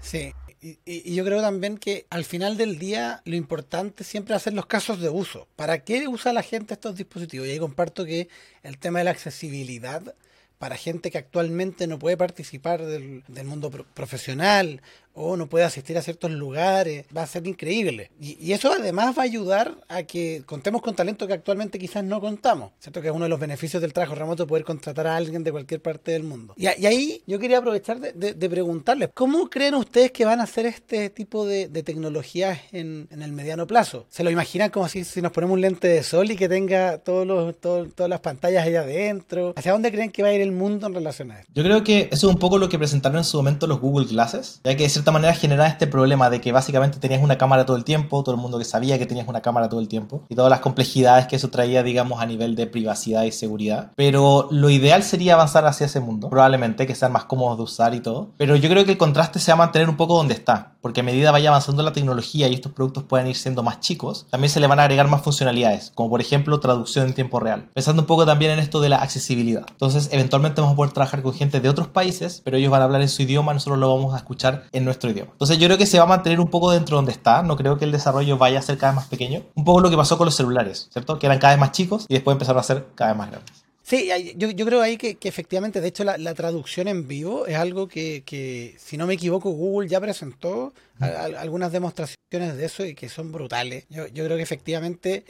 Sí, 0.00 0.32
y, 0.60 1.14
yo 1.14 1.24
creo 1.24 1.40
también 1.40 1.78
que 1.78 2.06
al 2.10 2.24
final 2.24 2.56
del 2.56 2.78
día 2.78 3.22
lo 3.24 3.36
importante 3.36 4.02
siempre 4.04 4.34
es 4.34 4.42
hacer 4.42 4.54
los 4.54 4.66
casos 4.66 5.00
de 5.00 5.08
uso. 5.08 5.46
¿Para 5.56 5.84
qué 5.84 6.08
usa 6.08 6.32
la 6.32 6.42
gente 6.42 6.74
estos 6.74 6.96
dispositivos? 6.96 7.46
Y 7.46 7.52
ahí 7.52 7.58
comparto 7.58 8.04
que 8.04 8.28
el 8.62 8.78
tema 8.78 8.98
de 8.98 9.04
la 9.04 9.12
accesibilidad 9.12 10.14
para 10.58 10.76
gente 10.76 11.12
que 11.12 11.18
actualmente 11.18 11.86
no 11.86 12.00
puede 12.00 12.16
participar 12.16 12.84
del, 12.84 13.22
del 13.28 13.46
mundo 13.46 13.70
profesional 13.70 14.82
o 15.18 15.36
no 15.36 15.48
puede 15.48 15.64
asistir 15.64 15.98
a 15.98 16.02
ciertos 16.02 16.30
lugares, 16.30 17.04
va 17.14 17.22
a 17.22 17.26
ser 17.26 17.46
increíble. 17.46 18.10
Y, 18.20 18.52
eso 18.52 18.72
además 18.72 19.16
va 19.16 19.22
a 19.22 19.24
ayudar 19.24 19.76
a 19.88 20.02
que 20.04 20.42
contemos 20.46 20.80
con 20.80 20.94
talento 20.94 21.26
que 21.26 21.34
actualmente 21.34 21.78
quizás 21.78 22.02
no 22.02 22.20
contamos, 22.20 22.72
¿cierto? 22.78 23.02
Que 23.02 23.08
es 23.08 23.14
uno 23.14 23.24
de 23.24 23.28
los 23.28 23.38
beneficios 23.38 23.82
del 23.82 23.92
trabajo 23.92 24.14
remoto 24.14 24.46
poder 24.46 24.64
contratar 24.64 25.06
a 25.06 25.16
alguien 25.16 25.44
de 25.44 25.52
cualquier 25.52 25.82
parte 25.82 26.12
del 26.12 26.22
mundo. 26.22 26.54
Y, 26.56 26.66
ahí 26.66 27.22
yo 27.26 27.38
quería 27.38 27.58
aprovechar 27.58 28.00
de, 28.00 28.48
preguntarles, 28.48 29.10
¿cómo 29.12 29.50
creen 29.50 29.74
ustedes 29.74 30.12
que 30.12 30.24
van 30.24 30.40
a 30.40 30.44
hacer 30.44 30.66
este 30.66 31.10
tipo 31.10 31.46
de, 31.46 31.68
tecnologías 31.82 32.58
en, 32.72 33.08
el 33.10 33.32
mediano 33.32 33.66
plazo? 33.66 34.06
¿Se 34.08 34.24
lo 34.24 34.30
imaginan 34.30 34.70
como 34.70 34.88
si, 34.88 35.04
si 35.04 35.20
nos 35.20 35.32
ponemos 35.32 35.54
un 35.54 35.60
lente 35.60 35.88
de 35.88 36.02
sol 36.02 36.30
y 36.30 36.36
que 36.36 36.48
tenga 36.48 36.98
todos 36.98 37.26
los, 37.26 37.56
todas 37.60 38.08
las 38.08 38.20
pantallas 38.20 38.64
ahí 38.64 38.76
adentro? 38.76 39.52
¿Hacia 39.56 39.72
dónde 39.72 39.90
creen 39.90 40.10
que 40.10 40.22
va 40.22 40.28
a 40.28 40.32
ir 40.32 40.40
el 40.40 40.52
mundo 40.52 40.86
en 40.86 40.94
relación 40.94 41.30
a 41.30 41.40
esto? 41.40 41.52
Yo 41.54 41.62
creo 41.62 41.84
que 41.84 42.08
eso 42.12 42.28
es 42.28 42.34
un 42.34 42.38
poco 42.38 42.58
lo 42.58 42.68
que 42.68 42.78
presentaron 42.78 43.18
en 43.18 43.24
su 43.24 43.36
momento 43.36 43.66
los 43.66 43.80
Google 43.80 44.06
Glasses, 44.06 44.60
ya 44.64 44.76
que 44.76 44.88
cierta 44.88 45.07
manera 45.12 45.34
generaba 45.34 45.68
este 45.68 45.86
problema 45.86 46.30
de 46.30 46.40
que 46.40 46.52
básicamente 46.52 46.98
tenías 46.98 47.22
una 47.22 47.38
cámara 47.38 47.66
todo 47.66 47.76
el 47.76 47.84
tiempo, 47.84 48.22
todo 48.22 48.34
el 48.34 48.40
mundo 48.40 48.58
que 48.58 48.64
sabía 48.64 48.98
que 48.98 49.06
tenías 49.06 49.28
una 49.28 49.40
cámara 49.40 49.68
todo 49.68 49.80
el 49.80 49.88
tiempo 49.88 50.22
y 50.28 50.34
todas 50.34 50.50
las 50.50 50.60
complejidades 50.60 51.26
que 51.26 51.36
eso 51.36 51.50
traía, 51.50 51.82
digamos, 51.82 52.20
a 52.20 52.26
nivel 52.26 52.54
de 52.56 52.66
privacidad 52.66 53.24
y 53.24 53.32
seguridad. 53.32 53.92
Pero 53.96 54.48
lo 54.50 54.70
ideal 54.70 55.02
sería 55.02 55.34
avanzar 55.34 55.66
hacia 55.66 55.86
ese 55.86 56.00
mundo, 56.00 56.30
probablemente 56.30 56.86
que 56.86 56.94
sean 56.94 57.12
más 57.12 57.24
cómodos 57.24 57.58
de 57.58 57.62
usar 57.64 57.94
y 57.94 58.00
todo. 58.00 58.30
Pero 58.36 58.56
yo 58.56 58.68
creo 58.68 58.84
que 58.84 58.92
el 58.92 58.98
contraste 58.98 59.38
se 59.38 59.50
va 59.50 59.54
a 59.54 59.58
mantener 59.58 59.88
un 59.88 59.96
poco 59.96 60.16
donde 60.16 60.34
está, 60.34 60.72
porque 60.80 61.00
a 61.00 61.04
medida 61.04 61.30
vaya 61.30 61.50
avanzando 61.50 61.82
la 61.82 61.92
tecnología 61.92 62.48
y 62.48 62.54
estos 62.54 62.72
productos 62.72 63.04
pueden 63.04 63.26
ir 63.26 63.36
siendo 63.36 63.62
más 63.62 63.80
chicos, 63.80 64.26
también 64.30 64.50
se 64.50 64.60
le 64.60 64.66
van 64.66 64.80
a 64.80 64.84
agregar 64.84 65.08
más 65.08 65.22
funcionalidades, 65.22 65.92
como 65.94 66.10
por 66.10 66.20
ejemplo 66.20 66.60
traducción 66.60 67.06
en 67.06 67.14
tiempo 67.14 67.40
real. 67.40 67.68
Pensando 67.74 68.02
un 68.02 68.06
poco 68.06 68.26
también 68.26 68.52
en 68.52 68.58
esto 68.58 68.80
de 68.80 68.88
la 68.88 68.98
accesibilidad. 68.98 69.66
Entonces, 69.70 70.08
eventualmente 70.12 70.60
vamos 70.60 70.74
a 70.74 70.76
poder 70.76 70.92
trabajar 70.92 71.22
con 71.22 71.32
gente 71.32 71.60
de 71.60 71.68
otros 71.68 71.88
países, 71.88 72.42
pero 72.44 72.56
ellos 72.56 72.70
van 72.70 72.82
a 72.82 72.84
hablar 72.84 73.02
en 73.02 73.08
su 73.08 73.22
idioma, 73.22 73.52
nosotros 73.52 73.78
lo 73.78 73.94
vamos 73.94 74.14
a 74.14 74.18
escuchar 74.18 74.64
en 74.72 74.84
nuestro 74.88 75.10
idioma. 75.10 75.32
Entonces, 75.32 75.58
yo 75.58 75.66
creo 75.66 75.78
que 75.78 75.86
se 75.86 75.98
va 75.98 76.04
a 76.04 76.08
mantener 76.08 76.40
un 76.40 76.48
poco 76.48 76.70
dentro 76.70 76.96
donde 76.96 77.12
está, 77.12 77.42
no 77.42 77.56
creo 77.56 77.78
que 77.78 77.84
el 77.84 77.92
desarrollo 77.92 78.36
vaya 78.38 78.58
a 78.58 78.62
ser 78.62 78.78
cada 78.78 78.92
vez 78.92 78.96
más 78.96 79.06
pequeño. 79.08 79.42
Un 79.54 79.64
poco 79.64 79.80
lo 79.80 79.90
que 79.90 79.96
pasó 79.96 80.18
con 80.18 80.24
los 80.24 80.34
celulares, 80.34 80.88
¿cierto? 80.92 81.18
Que 81.18 81.26
eran 81.26 81.38
cada 81.38 81.54
vez 81.54 81.60
más 81.60 81.72
chicos 81.72 82.06
y 82.08 82.14
después 82.14 82.34
empezaron 82.34 82.60
a 82.60 82.64
ser 82.64 82.86
cada 82.94 83.12
vez 83.12 83.18
más 83.18 83.30
grandes. 83.30 83.68
Sí, 83.88 84.10
yo, 84.36 84.66
creo 84.66 84.82
ahí 84.82 84.98
que, 84.98 85.16
efectivamente, 85.22 85.80
de 85.80 85.88
hecho, 85.88 86.04
la, 86.04 86.34
traducción 86.34 86.88
en 86.88 87.08
vivo 87.08 87.46
es 87.46 87.56
algo 87.56 87.88
que, 87.88 88.74
si 88.78 88.98
no 88.98 89.06
me 89.06 89.14
equivoco, 89.14 89.48
Google 89.48 89.88
ya 89.88 89.98
presentó 89.98 90.74
algunas 91.00 91.72
demostraciones 91.72 92.58
de 92.58 92.66
eso 92.66 92.84
y 92.84 92.94
que 92.94 93.08
son 93.08 93.32
brutales. 93.32 93.86
Yo, 93.88 94.04
creo 94.12 94.36
que 94.36 94.42
efectivamente 94.42 95.24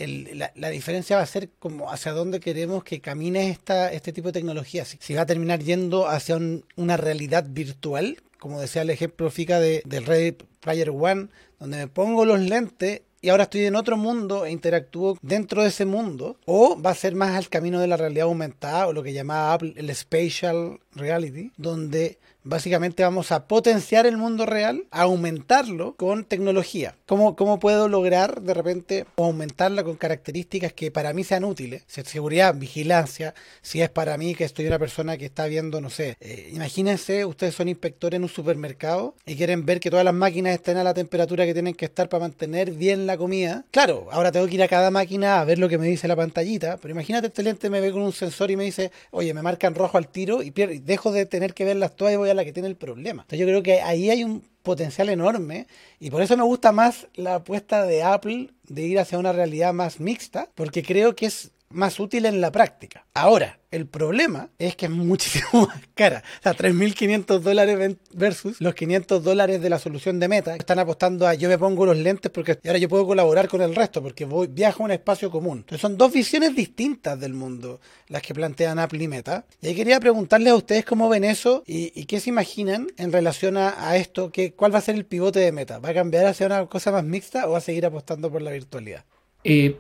la, 0.56 0.70
diferencia 0.70 1.18
va 1.18 1.22
a 1.22 1.26
ser 1.26 1.50
como 1.60 1.92
hacia 1.92 2.10
dónde 2.10 2.40
queremos 2.40 2.82
que 2.82 2.98
camine 2.98 3.48
esta, 3.48 3.92
este 3.92 4.12
tipo 4.12 4.30
de 4.30 4.32
tecnología. 4.32 4.84
Si 4.84 5.14
va 5.14 5.22
a 5.22 5.26
terminar 5.26 5.60
yendo 5.60 6.08
hacia 6.08 6.36
una 6.74 6.96
realidad 6.96 7.46
virtual, 7.48 8.18
como 8.38 8.60
decía 8.60 8.82
el 8.82 8.90
ejemplo 8.90 9.30
FICA 9.30 9.60
de, 9.60 9.82
del 9.84 10.06
Ready 10.06 10.36
Player 10.60 10.90
One, 10.90 11.28
donde 11.58 11.78
me 11.78 11.88
pongo 11.88 12.24
los 12.24 12.40
lentes 12.40 13.02
y 13.20 13.30
ahora 13.30 13.44
estoy 13.44 13.64
en 13.64 13.74
otro 13.74 13.96
mundo 13.96 14.44
e 14.44 14.52
interactúo 14.52 15.18
dentro 15.22 15.62
de 15.62 15.68
ese 15.68 15.84
mundo, 15.84 16.36
o 16.46 16.80
va 16.80 16.90
a 16.90 16.94
ser 16.94 17.14
más 17.14 17.36
al 17.36 17.48
camino 17.48 17.80
de 17.80 17.88
la 17.88 17.96
realidad 17.96 18.26
aumentada 18.26 18.86
o 18.86 18.92
lo 18.92 19.02
que 19.02 19.12
llamaba 19.12 19.52
Apple 19.52 19.74
el 19.76 19.94
spatial 19.94 20.78
reality, 20.94 21.50
donde 21.56 22.18
Básicamente 22.44 23.02
vamos 23.02 23.32
a 23.32 23.46
potenciar 23.46 24.06
el 24.06 24.16
mundo 24.16 24.46
real, 24.46 24.84
aumentarlo 24.90 25.94
con 25.96 26.24
tecnología. 26.24 26.94
¿Cómo, 27.04 27.36
cómo 27.36 27.58
puedo 27.58 27.88
lograr 27.88 28.40
de 28.40 28.54
repente 28.54 29.06
aumentarla 29.16 29.82
con 29.82 29.96
características 29.96 30.72
que 30.72 30.90
para 30.90 31.12
mí 31.12 31.24
sean 31.24 31.44
útiles? 31.44 31.82
Seguridad, 31.88 32.54
vigilancia, 32.54 33.34
si 33.60 33.82
es 33.82 33.90
para 33.90 34.16
mí 34.16 34.34
que 34.34 34.44
estoy 34.44 34.66
una 34.66 34.78
persona 34.78 35.18
que 35.18 35.26
está 35.26 35.46
viendo, 35.46 35.80
no 35.80 35.90
sé, 35.90 36.16
eh, 36.20 36.50
imagínense, 36.52 37.24
ustedes 37.24 37.54
son 37.54 37.68
inspectores 37.68 38.16
en 38.16 38.22
un 38.22 38.28
supermercado 38.28 39.14
y 39.26 39.36
quieren 39.36 39.66
ver 39.66 39.80
que 39.80 39.90
todas 39.90 40.04
las 40.04 40.14
máquinas 40.14 40.54
estén 40.54 40.76
a 40.76 40.84
la 40.84 40.94
temperatura 40.94 41.44
que 41.44 41.52
tienen 41.52 41.74
que 41.74 41.86
estar 41.86 42.08
para 42.08 42.22
mantener 42.22 42.70
bien 42.70 43.06
la 43.06 43.18
comida. 43.18 43.64
Claro, 43.72 44.06
ahora 44.10 44.32
tengo 44.32 44.46
que 44.46 44.54
ir 44.54 44.62
a 44.62 44.68
cada 44.68 44.90
máquina 44.90 45.40
a 45.40 45.44
ver 45.44 45.58
lo 45.58 45.68
que 45.68 45.76
me 45.76 45.86
dice 45.86 46.08
la 46.08 46.16
pantallita, 46.16 46.78
pero 46.80 46.92
imagínate 46.92 47.26
este 47.26 47.42
lente 47.42 47.68
me 47.68 47.80
ve 47.80 47.92
con 47.92 48.02
un 48.02 48.12
sensor 48.12 48.50
y 48.50 48.56
me 48.56 48.64
dice, 48.64 48.92
oye, 49.10 49.34
me 49.34 49.42
marcan 49.42 49.74
rojo 49.74 49.98
al 49.98 50.08
tiro 50.08 50.42
y 50.42 50.50
dejo 50.50 51.12
de 51.12 51.26
tener 51.26 51.52
que 51.52 51.64
verlas 51.64 51.94
todas 51.96 52.14
y 52.14 52.16
voy 52.16 52.27
a 52.30 52.34
la 52.34 52.44
que 52.44 52.52
tiene 52.52 52.68
el 52.68 52.76
problema. 52.76 53.22
Entonces 53.22 53.40
yo 53.40 53.46
creo 53.46 53.62
que 53.62 53.80
ahí 53.80 54.10
hay 54.10 54.24
un 54.24 54.42
potencial 54.62 55.08
enorme 55.08 55.66
y 55.98 56.10
por 56.10 56.22
eso 56.22 56.36
me 56.36 56.42
gusta 56.42 56.72
más 56.72 57.08
la 57.14 57.36
apuesta 57.36 57.84
de 57.84 58.02
Apple 58.02 58.50
de 58.64 58.82
ir 58.82 58.98
hacia 58.98 59.18
una 59.18 59.32
realidad 59.32 59.72
más 59.72 60.00
mixta, 60.00 60.50
porque 60.54 60.82
creo 60.82 61.16
que 61.16 61.26
es 61.26 61.52
más 61.70 62.00
útil 62.00 62.26
en 62.26 62.40
la 62.40 62.50
práctica. 62.50 63.04
Ahora, 63.14 63.58
el 63.70 63.86
problema 63.86 64.48
es 64.58 64.76
que 64.76 64.86
es 64.86 64.92
muchísimo 64.92 65.48
más 65.66 65.80
cara. 65.94 66.22
O 66.40 66.42
sea, 66.42 66.54
3.500 66.54 67.40
dólares 67.40 67.96
versus 68.12 68.60
los 68.60 68.74
500 68.74 69.22
dólares 69.22 69.60
de 69.60 69.68
la 69.68 69.78
solución 69.78 70.18
de 70.18 70.28
Meta. 70.28 70.56
Están 70.56 70.78
apostando 70.78 71.26
a 71.26 71.34
yo 71.34 71.48
me 71.48 71.58
pongo 71.58 71.84
los 71.84 71.96
lentes 71.96 72.30
porque 72.30 72.58
ahora 72.64 72.78
yo 72.78 72.88
puedo 72.88 73.06
colaborar 73.06 73.48
con 73.48 73.60
el 73.60 73.74
resto 73.74 74.02
porque 74.02 74.24
voy, 74.24 74.46
viajo 74.46 74.82
a 74.82 74.86
un 74.86 74.92
espacio 74.92 75.30
común. 75.30 75.58
Entonces 75.58 75.80
son 75.80 75.98
dos 75.98 76.12
visiones 76.12 76.54
distintas 76.54 77.20
del 77.20 77.34
mundo 77.34 77.80
las 78.08 78.22
que 78.22 78.34
plantean 78.34 78.78
Apple 78.78 79.02
y 79.02 79.08
Meta. 79.08 79.44
Y 79.60 79.68
ahí 79.68 79.74
quería 79.74 80.00
preguntarles 80.00 80.52
a 80.52 80.56
ustedes 80.56 80.84
cómo 80.84 81.08
ven 81.08 81.24
eso 81.24 81.62
y, 81.66 82.06
qué 82.06 82.20
se 82.20 82.30
imaginan 82.30 82.88
en 82.96 83.12
relación 83.12 83.58
a, 83.58 83.96
esto. 83.96 84.32
Que, 84.32 84.52
¿Cuál 84.52 84.74
va 84.74 84.78
a 84.78 84.82
ser 84.82 84.94
el 84.94 85.04
pivote 85.04 85.40
de 85.40 85.52
Meta? 85.52 85.78
¿Va 85.78 85.90
a 85.90 85.94
cambiar 85.94 86.26
hacia 86.26 86.46
una 86.46 86.66
cosa 86.66 86.90
más 86.90 87.04
mixta 87.04 87.46
o 87.46 87.52
va 87.52 87.58
a 87.58 87.60
seguir 87.60 87.84
apostando 87.84 88.30
por 88.30 88.40
la 88.40 88.50
virtualidad? 88.50 89.04